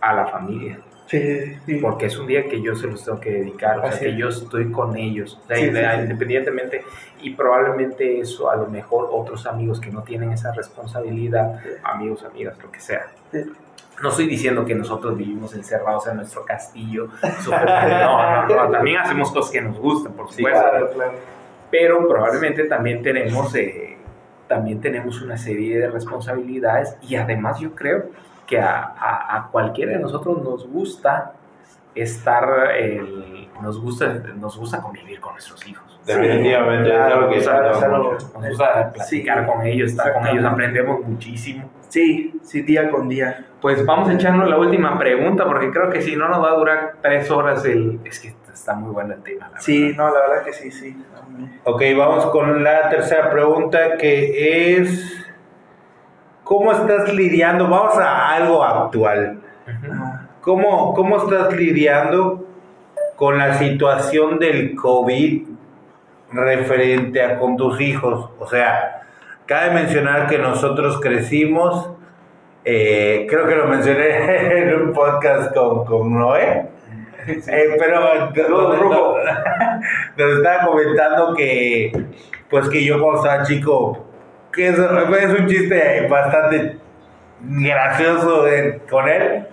[0.00, 0.78] a la familia.
[1.06, 1.76] sí, sí.
[1.76, 4.16] Porque es un día que yo se los tengo que dedicar, o sea, Así que
[4.16, 6.84] yo estoy con ellos, o sea, Sí, independientemente,
[7.22, 12.58] y probablemente eso a lo mejor otros amigos que no tienen esa responsabilidad, amigos, amigas,
[12.62, 13.06] lo que sea.
[13.32, 13.44] Sí.
[14.02, 17.08] No estoy diciendo que nosotros vivimos encerrados en nuestro castillo,
[17.50, 21.36] no, no, no, también hacemos cosas que nos gustan, por supuesto, claro, claro.
[21.70, 23.96] Pero probablemente también tenemos, eh,
[24.48, 28.04] también tenemos una serie de responsabilidades y además yo creo
[28.46, 31.32] que a, a- a cualquiera de nosotros nos gusta
[31.94, 34.06] estar, el- nos, gusta,
[34.36, 35.84] nos gusta convivir con nuestros hijos.
[36.06, 38.30] Definitivamente, claro, es algo que claro, mucho.
[38.34, 41.68] Nos gusta platicar Sí, con ellos, estar con ellos, aprendemos muchísimo.
[41.88, 43.46] Sí, sí, día con día.
[43.60, 46.94] Pues vamos echando la última pregunta porque creo que si no nos va a durar
[47.02, 47.98] tres horas el...
[48.04, 49.50] Es que está muy bueno el tema.
[49.52, 49.96] la Sí, verdad.
[49.98, 50.96] no, la verdad que sí, sí.
[51.64, 55.12] Ok, vamos con la tercera pregunta que es...
[56.42, 57.68] ¿Cómo estás lidiando?
[57.68, 59.40] Vamos a algo actual.
[60.40, 62.46] ¿Cómo, cómo estás lidiando
[63.16, 65.42] con la situación del COVID
[66.32, 68.30] referente a con tus hijos?
[68.38, 69.02] O sea,
[69.44, 71.90] cabe mencionar que nosotros crecimos,
[72.64, 76.68] eh, creo que lo mencioné en un podcast con, con Noé,
[77.48, 77.76] eh,
[78.34, 79.16] pero Rufo.
[80.16, 81.92] nos estaba comentando que,
[82.50, 84.06] pues que yo cuando estaba chico,
[84.52, 86.76] que es, es un chiste bastante
[87.40, 89.46] gracioso de- con él,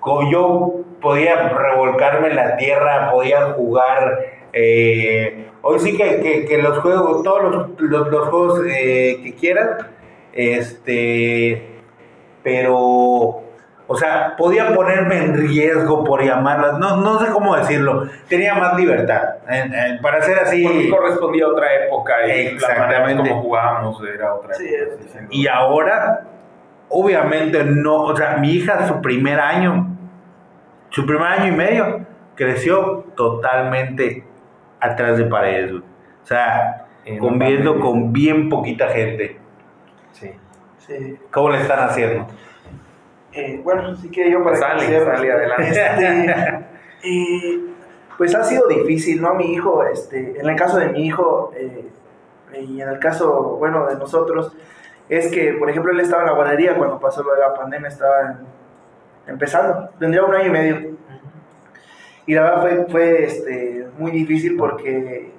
[0.00, 4.18] como yo podía revolcarme en la tierra, podía jugar.
[4.52, 9.34] eh, hoy sí que, que- que los juegos, todos los, los- los juegos eh, que
[9.34, 9.68] quieran,
[10.32, 11.62] este,
[12.42, 13.42] pero,
[13.88, 18.76] o sea, podía ponerme en riesgo por llamarlas, no, no sé cómo decirlo, tenía más
[18.76, 19.22] libertad.
[19.48, 20.64] en- en- para ser así.
[20.64, 23.28] Porque correspondía a otra época y la Exactamente.
[23.30, 25.26] como jugábamos era otra Sí, época.
[25.30, 26.22] Y ahora,
[26.88, 29.86] obviamente no, o sea, mi hija su primer año,
[30.90, 32.00] su primer año y medio,
[32.34, 34.24] creció totalmente
[34.80, 35.82] atrás de paredes, güey.
[36.22, 39.38] O sea, En conviviendo con bien poquita gente.
[40.12, 40.32] Sí.
[40.78, 41.16] sí.
[41.30, 42.26] ¿Cómo le están haciendo?
[43.36, 45.68] Eh, bueno, sí que yo para Sale, iniciar, sale adelante.
[45.68, 46.64] este,
[47.04, 47.60] eh,
[48.16, 49.34] pues ha sido difícil, ¿no?
[49.34, 51.88] Mi hijo, este, en el caso de mi hijo eh,
[52.58, 54.52] y en el caso, bueno, de nosotros,
[55.08, 57.88] es que, por ejemplo, él estaba en la guardería cuando pasó lo de la pandemia,
[57.88, 58.38] estaba en-
[59.32, 60.96] empezando, tendría un año y medio.
[62.26, 65.30] Y la verdad fue, fue este, muy difícil porque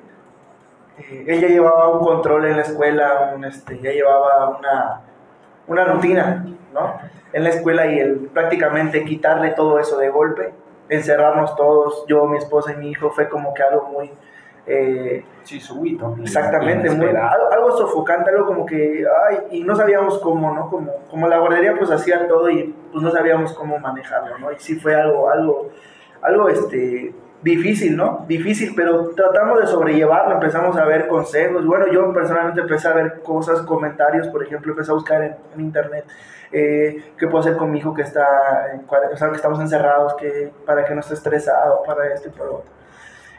[0.99, 5.01] eh, él ya llevaba un control en la escuela, un, este, ya llevaba una,
[5.67, 7.16] una rutina, ¿no?
[7.34, 10.53] En la escuela y el prácticamente quitarle todo eso de golpe,
[10.89, 14.11] encerrarnos todos, yo, mi esposa y mi hijo, fue como que algo muy...
[14.65, 16.15] eh, Sí, súbito.
[16.21, 20.69] Exactamente, muy- algo sofocante, algo como que, ay, y no sabíamos cómo, ¿no?
[20.69, 24.51] Como, como la guardería pues hacía todo y pues no sabíamos cómo manejarlo, ¿no?
[24.51, 25.69] Y sí fue algo, algo,
[26.21, 27.13] algo, este,
[27.43, 28.25] difícil, ¿no?
[28.27, 33.21] Difícil, pero tratamos de sobrellevarlo, empezamos a ver consejos, bueno, yo personalmente empecé a ver
[33.21, 36.05] cosas, comentarios, por ejemplo, empecé a buscar en, internet,
[36.51, 38.25] eh, qué puedo hacer con mi hijo que está,
[38.88, 42.31] cuare- o sea, que estamos encerrados, que, para que no esté estresado, para esto y
[42.31, 42.71] para otro.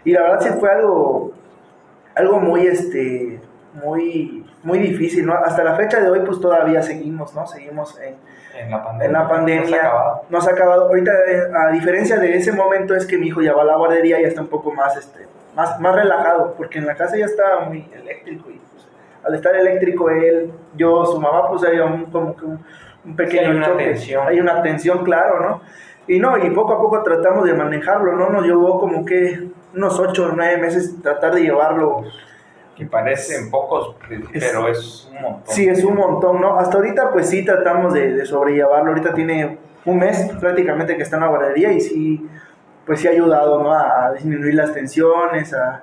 [0.04, 1.32] Y la verdad sí fue algo,
[2.14, 3.40] algo muy, este,
[3.74, 5.34] muy, muy difícil, ¿no?
[5.34, 7.46] Hasta la fecha de hoy, pues todavía seguimos, ¿no?
[7.46, 8.14] Seguimos en,
[8.58, 9.06] En la pandemia.
[9.06, 9.62] en la pandemia.
[9.62, 10.22] No se ha acabado.
[10.30, 10.82] No se ha acabado.
[10.88, 13.76] Ahorita, eh, a diferencia de ese momento, es que mi hijo ya va a la
[13.76, 17.16] guardería y ya está un poco más, este, más, más relajado, porque en la casa
[17.16, 18.86] ya estaba muy eléctrico y pues,
[19.24, 22.64] al estar eléctrico él, yo, su mamá, pues había un, como que un,
[23.04, 23.84] un pequeño Sí, hay una choque.
[23.84, 24.28] tensión.
[24.28, 25.60] Hay una tensión, claro, ¿no?
[26.08, 28.30] Y no, y poco a poco tratamos de manejarlo, ¿no?
[28.30, 32.02] Nos llevó como que unos 8 o 9 meses tratar de llevarlo.
[32.78, 35.42] Que parecen pocos, pero es un montón.
[35.46, 36.58] Sí, es un montón, ¿no?
[36.58, 38.90] Hasta ahorita, pues sí, tratamos de, de sobrellevarlo.
[38.90, 42.28] Ahorita tiene un mes prácticamente que está en la guardería y sí,
[42.86, 43.72] pues sí ha ayudado, ¿no?
[43.72, 45.82] A, disminuir las tensiones, a,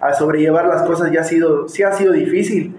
[0.00, 1.10] a sobrellevar las cosas.
[1.10, 2.74] Ya ha sido, sí ha sido difícil.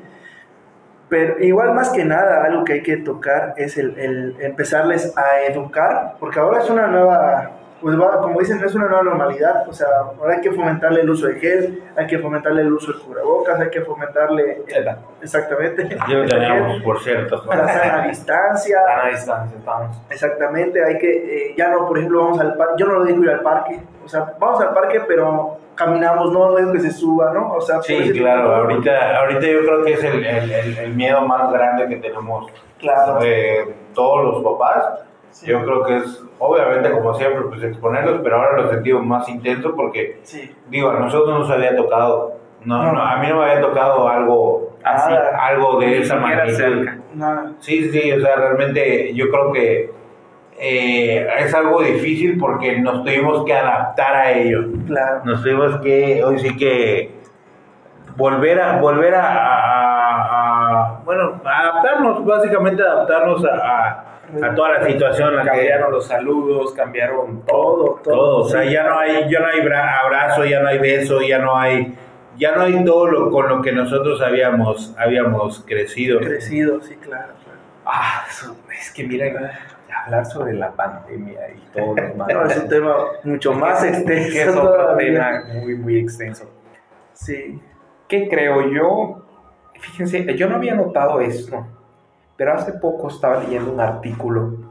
[1.11, 5.41] Pero igual más que nada, algo que hay que tocar es el, el empezarles a
[5.41, 7.51] educar, porque ahora es una nueva,
[7.81, 9.87] pues va, como dicen, es una nueva normalidad, o sea,
[10.17, 12.93] ahora hay que fomentarle el uso de gel, hay que fomentarle el uso
[13.31, 14.97] cubrebocas, hay que fomentarle, Tela.
[15.21, 17.43] exactamente, Ya lo teníamos, por cierto.
[17.47, 19.97] la sana distancia, Están a distancia, estamos.
[20.09, 21.11] exactamente, hay que,
[21.49, 23.79] eh, ya no, por ejemplo, vamos al parque, yo no lo digo ir al parque,
[24.03, 27.53] o sea, vamos al parque, pero caminamos, no, no digo que se suba, ¿no?
[27.53, 30.77] O sea, Sí, tipo claro, de- ahorita, ahorita yo creo que es el, el, el-
[30.77, 32.47] el miedo más grande que tenemos
[32.79, 33.19] Claro.
[33.23, 34.99] eh, todos los papás.
[35.31, 35.47] Sí.
[35.47, 39.73] Yo creo que es, obviamente, como siempre, pues exponerlos, pero ahora lo sentimos más intenso
[39.75, 42.33] porque, Sí, digo, a nosotros nos había tocado,
[42.65, 42.91] no, No.
[42.93, 45.11] no, a mí no me había tocado algo Así.
[45.11, 45.37] Nada.
[45.45, 46.87] algo de Ni esa magnitud.
[47.59, 49.91] Sí, sí, o sea, realmente yo creo que
[50.63, 54.63] eh, es algo difícil porque nos tuvimos que adaptar a ello.
[54.87, 55.21] Claro.
[55.25, 57.19] Nos tuvimos que, hoy sí que
[58.15, 64.03] volver a, volver a, a- a- bueno, adaptarnos, básicamente adaptarnos a, a-
[64.43, 65.35] a toda la situación.
[65.35, 67.99] la que- Cambiaron los saludos, cambiaron todo.
[68.03, 68.71] Todo, o sea, sí.
[68.71, 71.97] ya no hay, ya no hay bra- abrazo, ya no hay beso, ya no hay,
[72.41, 76.19] ya no hay todo lo con lo que nosotros habíamos, habíamos crecido.
[76.19, 77.33] Crecido, sí, claro.
[77.43, 77.59] claro.
[77.85, 78.25] Ah,
[78.79, 79.37] es que miren,
[80.03, 82.27] hablar sobre la pandemia y todo lo demás.
[82.33, 84.63] No, es un tema mucho más que es extenso.
[84.63, 86.49] otro tema muy, muy extenso.
[87.13, 87.61] Sí,
[88.11, 89.23] ¿Qué creo yo?
[89.79, 91.65] Fíjense, yo no había notado esto,
[92.35, 94.70] pero hace poco estaba leyendo un artículo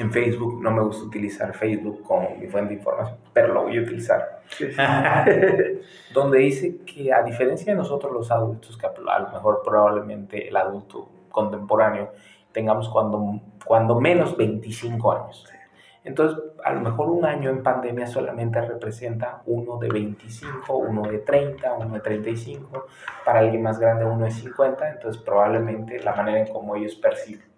[0.00, 0.62] en Facebook.
[0.62, 4.40] No me gusta utilizar Facebook como mi fuente de información, pero lo voy a utilizar.
[4.48, 4.76] sí, sí.
[6.14, 10.56] Donde dice que a diferencia de nosotros los adultos, que a lo mejor probablemente el
[10.56, 12.12] adulto contemporáneo
[12.52, 15.46] tengamos cuando, cuando menos 25 años.
[16.02, 21.18] Entonces, a lo mejor un año en pandemia solamente representa uno de 25, uno de
[21.18, 22.86] 30, uno de 35,
[23.24, 27.49] para alguien más grande uno de 50, entonces probablemente la manera en cómo ellos perciben,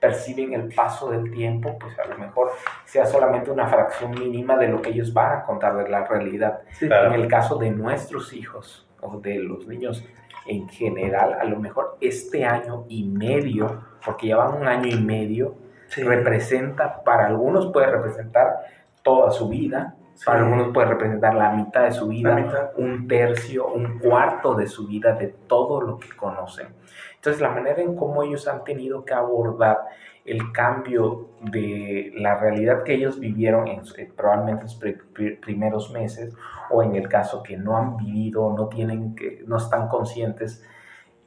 [0.00, 2.50] perciben el paso del tiempo, pues a lo mejor
[2.84, 6.60] sea solamente una fracción mínima de lo que ellos van a contar de la realidad.
[6.72, 6.86] Sí.
[6.86, 7.12] Claro.
[7.12, 10.04] En el caso de nuestros hijos o de los niños
[10.46, 15.54] en general, a lo mejor este año y medio, porque llevan un año y medio,
[15.88, 16.02] Sí.
[16.02, 18.56] representa, para algunos puede representar
[19.02, 19.94] toda su vida.
[20.24, 22.70] Para algunos puede representar la mitad de su vida, mitad.
[22.76, 26.68] un tercio, un cuarto de su vida, de todo lo que conocen.
[27.16, 29.78] Entonces, la manera en cómo ellos han tenido que abordar
[30.24, 33.82] el cambio de la realidad que ellos vivieron en,
[34.16, 36.34] probablemente en sus pri- pri- primeros meses,
[36.70, 40.64] o en el caso que no han vivido, no tienen que, no están conscientes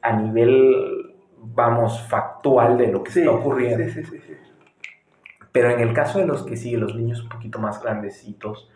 [0.02, 3.84] a nivel, vamos, factual de lo que Sí, está ocurriendo.
[3.92, 4.20] sí, sí.
[5.50, 8.70] Pero en el caso de los que sí, los niños un poquito más grandecitos,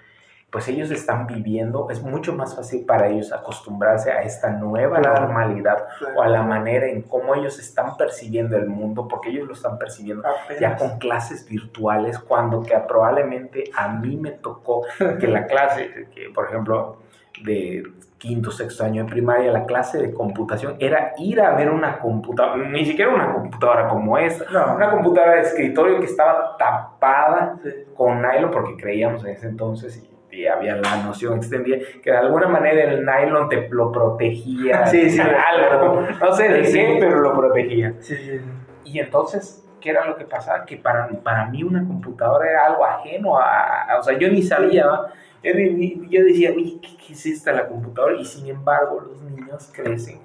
[0.51, 5.85] pues ellos están viviendo, es mucho más fácil para ellos acostumbrarse a esta nueva normalidad
[6.17, 9.77] o a la manera en cómo ellos están percibiendo el mundo, porque ellos lo están
[9.79, 10.23] percibiendo
[10.61, 14.85] ya con clases virtuales, cuando que probablemente a mí me tocó
[15.21, 16.99] que la clase, que por ejemplo,
[17.45, 17.83] de
[18.17, 22.67] quinto, sexto año de primaria, la clase de computación era ir a ver una computadora,
[22.69, 24.75] ni siquiera una computadora como esta, No.
[24.77, 27.71] una computadora de escritorio que estaba tapada Sí.
[27.95, 32.17] con nylon, porque creíamos en ese entonces y, y había la noción extendida que de
[32.17, 36.79] alguna manera el nylon te lo protegía, Sí, sí, algo, no sé de Sí.
[36.79, 37.95] qué, pero lo protegía.
[38.01, 38.41] Sí, sí.
[38.85, 40.65] Y entonces, ¿qué era lo que pasaba?
[40.65, 44.43] Que para, para mí una computadora era algo ajeno a, a- o sea, yo ni
[44.43, 45.13] sabía, ¿va?
[45.43, 48.17] yo, decía, uy, ¿qué, qué es esta la computadora?
[48.17, 50.21] Y sin embargo, los niños crecen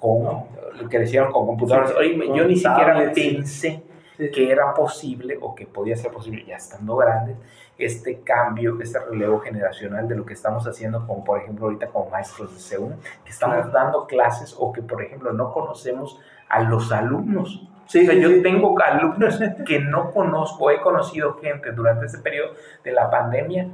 [0.00, 0.44] con,
[0.90, 1.94] crecieron con computadoras.
[1.94, 3.82] Oye, yo ni siquiera pensé
[4.16, 7.36] que era posible o que podía ser posible, ya estando grandes,
[7.78, 12.10] este cambio, este relevo generacional de lo que estamos haciendo, como por ejemplo ahorita con
[12.10, 16.18] maestros de CEUN, que estamos dando clases o que por ejemplo no conocemos
[16.48, 17.68] a los alumnos.
[17.86, 18.42] Sí, o sea, sí, yo sí.
[18.42, 22.52] tengo alumnos que no conozco, he conocido gente durante este periodo
[22.82, 23.68] de la pandemia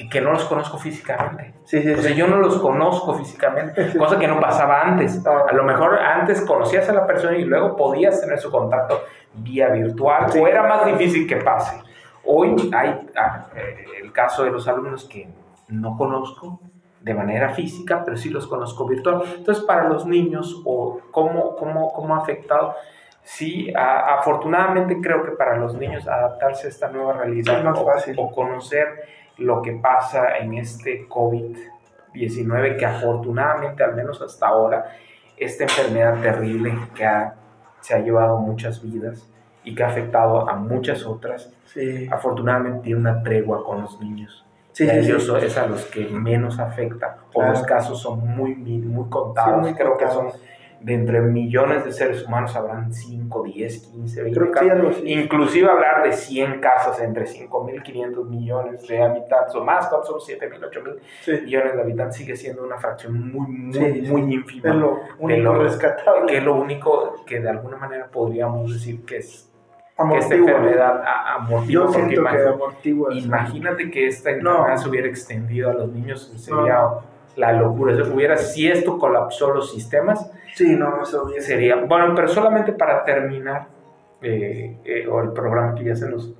[0.00, 1.54] y que no los conozco físicamente.
[1.64, 2.16] Sí, sí, O sea, sí.
[2.16, 5.20] yo no los conozco físicamente, cosa que no pasaba antes.
[5.26, 9.02] A lo mejor antes conocías a la persona y luego podías tener su contacto
[9.34, 10.38] vía virtual Sí.
[10.38, 11.82] o era más difícil que pase.
[12.30, 15.28] Hoy hay ah, eh, el caso de los alumnos que
[15.68, 16.60] no conozco
[17.00, 19.22] de manera física, pero sí los conozco virtual.
[19.36, 22.74] Entonces, para los niños, o ¿cómo, cómo, cómo ha afectado?
[23.22, 27.86] Sí, a- afortunadamente creo que para los niños adaptarse a esta nueva realidad más o-
[27.86, 28.14] fácil.
[28.18, 28.86] o conocer
[29.38, 34.86] lo que pasa en este COVID-19, que afortunadamente, al menos hasta ahora,
[35.36, 37.34] esta enfermedad terrible que ha-
[37.80, 39.30] se ha llevado muchas vidas
[39.68, 44.44] y que ha afectado a muchas otras, Sí, afortunadamente tiene una tregua con los niños.
[44.72, 45.06] sí, y a sí, sí.
[45.10, 47.50] ellos es a los que menos afecta, o Claro.
[47.52, 49.66] los casos son muy, muy, contados.
[49.66, 50.42] Sí, muy Creo que son contados.
[50.80, 54.78] de entre millones de seres humanos habrán 5, 10, 15, 20 Creo que sí, casos.
[54.80, 55.12] algo así.
[55.12, 60.60] Inclusive hablar de 100 casas entre 5.500 millones de habitantes o más, ¿cuántos son 7.000,
[60.70, 62.16] 8.000 Sí, millones de habitantes?
[62.16, 64.12] Sigue siendo una fracción muy, muy, Sí, sí.
[64.12, 64.70] muy ínfima.
[64.70, 66.26] es lo único rescatable.
[66.32, 69.44] Que es lo único que de alguna manera podríamos decir que es
[70.10, 71.66] que esta enfermedad a- amortigua.
[71.72, 73.12] Yo porque siento que amortigua.
[73.12, 73.18] sí.
[73.20, 74.50] Imagínate que esta No.
[74.50, 76.80] enfermedad se hubiera extendido a los niños, sería
[77.36, 77.94] la locura.
[77.94, 81.42] Si hubiera, si esto colapsó los sistemas, Sí, no, eso bien.
[81.42, 81.76] sería.
[81.76, 83.66] Bueno, pero solamente para terminar,
[84.22, 86.32] eh, eh, o el programa que ya se nos.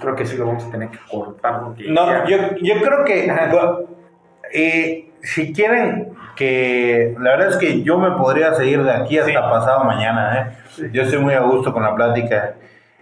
[0.00, 1.60] Creo que sí lo vamos a tener que cortar.
[1.60, 1.76] No,
[2.06, 3.30] ya- yo, yo creo que
[4.52, 9.30] eh, si quieren que la verdad es que yo me podría seguir de aquí hasta
[9.30, 9.36] Sí.
[9.36, 10.56] pasado mañana, ¿eh?
[10.70, 10.86] Sí.
[10.92, 12.54] Yo estoy muy a gusto con la plática.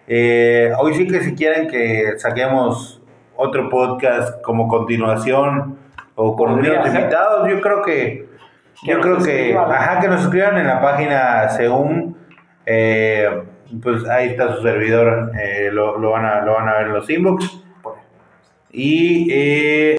[0.07, 3.01] Eh, hoy sí que si quieren que saquemos
[3.37, 5.79] otro podcast como continuación
[6.15, 8.29] o con unos invitados, yo creo que
[8.85, 12.17] yo creo que ajá que nos escriban en la página según
[12.67, 13.43] eh,
[13.83, 16.93] pues ahí está su servidor eh, lo, lo van a lo van a ver en
[16.93, 17.63] los inbox.
[18.71, 19.99] Y eh,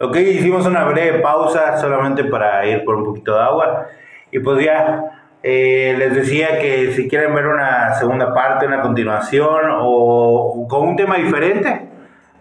[0.00, 3.86] ok, hicimos una breve pausa solamente para ir por un poquito de agua.
[4.30, 9.62] Y pues ya eh, les decía que si quieren ver una segunda parte, una continuación
[9.80, 11.88] o con un tema diferente,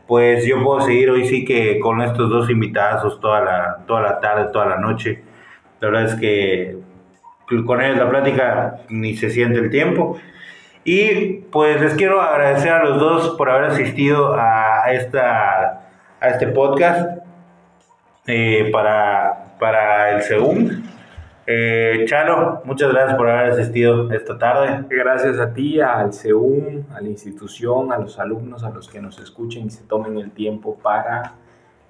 [0.07, 4.19] pues yo puedo seguir hoy sí que con estos dos invitados toda la, toda la
[4.19, 5.23] tarde, toda la noche.
[5.79, 6.77] La verdad es que
[7.65, 10.19] con ellos la plática ni se siente el tiempo.
[10.83, 15.89] Y pues les quiero agradecer a los dos por haber asistido a, esta,
[16.19, 17.19] a este podcast
[18.27, 20.90] eh, para, para el SEUM.
[21.53, 24.85] Eh, Chalo, muchas gracias por haber asistido esta tarde.
[24.89, 29.19] Gracias a ti, al CEUM, a la institución, a los alumnos, a los que nos
[29.19, 31.33] escuchen y se tomen el tiempo para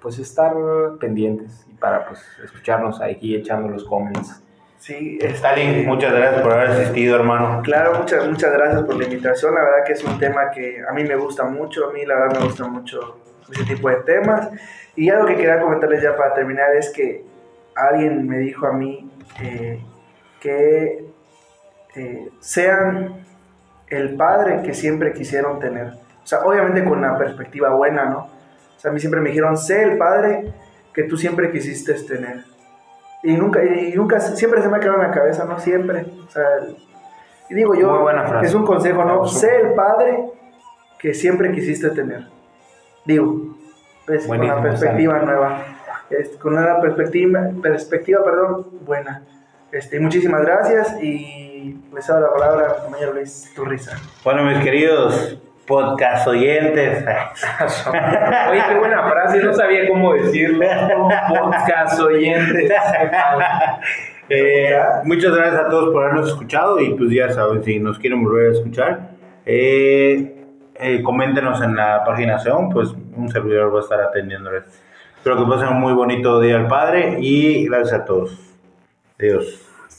[0.00, 0.52] pues estar
[0.98, 4.42] pendientes y para pues escucharnos aquí echando los comments.
[4.78, 7.62] Sí, Stalin, muchas gracias por haber asistido, hermano.
[7.62, 9.54] Claro, muchas, muchas gracias por la invitación.
[9.54, 11.88] La verdad que es un tema que a mí me gusta mucho.
[11.88, 14.50] A mí, la verdad, me gusta mucho ese tipo de temas.
[14.96, 17.24] Y algo que quería comentarles ya para terminar es que
[17.76, 19.80] alguien me dijo a mí eh,
[20.40, 21.06] que
[21.94, 23.24] eh, sean
[23.88, 25.88] el padre que siempre quisieron tener.
[26.22, 28.18] O sea, obviamente con una perspectiva buena, ¿no?
[28.76, 30.52] O sea, a mí siempre me dijeron, sé el padre
[30.92, 32.44] que tú siempre quisiste tener.
[33.22, 35.58] Y nunca, y nunca, siempre se me ha quedado en la cabeza, ¿no?
[35.58, 36.06] Siempre.
[36.26, 36.44] O sea,
[37.48, 38.46] y digo yo, Muy buena frase.
[38.46, 39.26] es un consejo, ¿no?
[39.26, 40.24] Sé el padre
[40.98, 42.26] que siempre quisiste tener.
[43.04, 43.56] Digo,
[44.06, 45.64] pues, con una perspectiva nueva.
[46.18, 49.22] Es- con una perspectiva, perspectiva, perdón, buena.
[49.70, 53.96] Este, muchísimas gracias y les doy la palabra al compañero Luis Turriza.
[54.24, 57.04] Bueno, mis queridos podcast oyentes.
[58.50, 60.66] Oye, qué buena frase, no sabía cómo decirlo.
[61.28, 62.70] Podcast oyentes.
[64.28, 68.22] Eh, muchas gracias a todos por habernos escuchado y pues ya saben, si nos quieren
[68.24, 69.10] volver a escuchar,
[69.44, 70.46] eh,
[70.76, 74.62] eh, coméntenos en la página SEON, pues un servidor va a estar atendiéndoles.
[75.22, 78.36] Espero que pasen un muy bonito día al Padre y gracias a todos.
[79.20, 79.71] Adiós.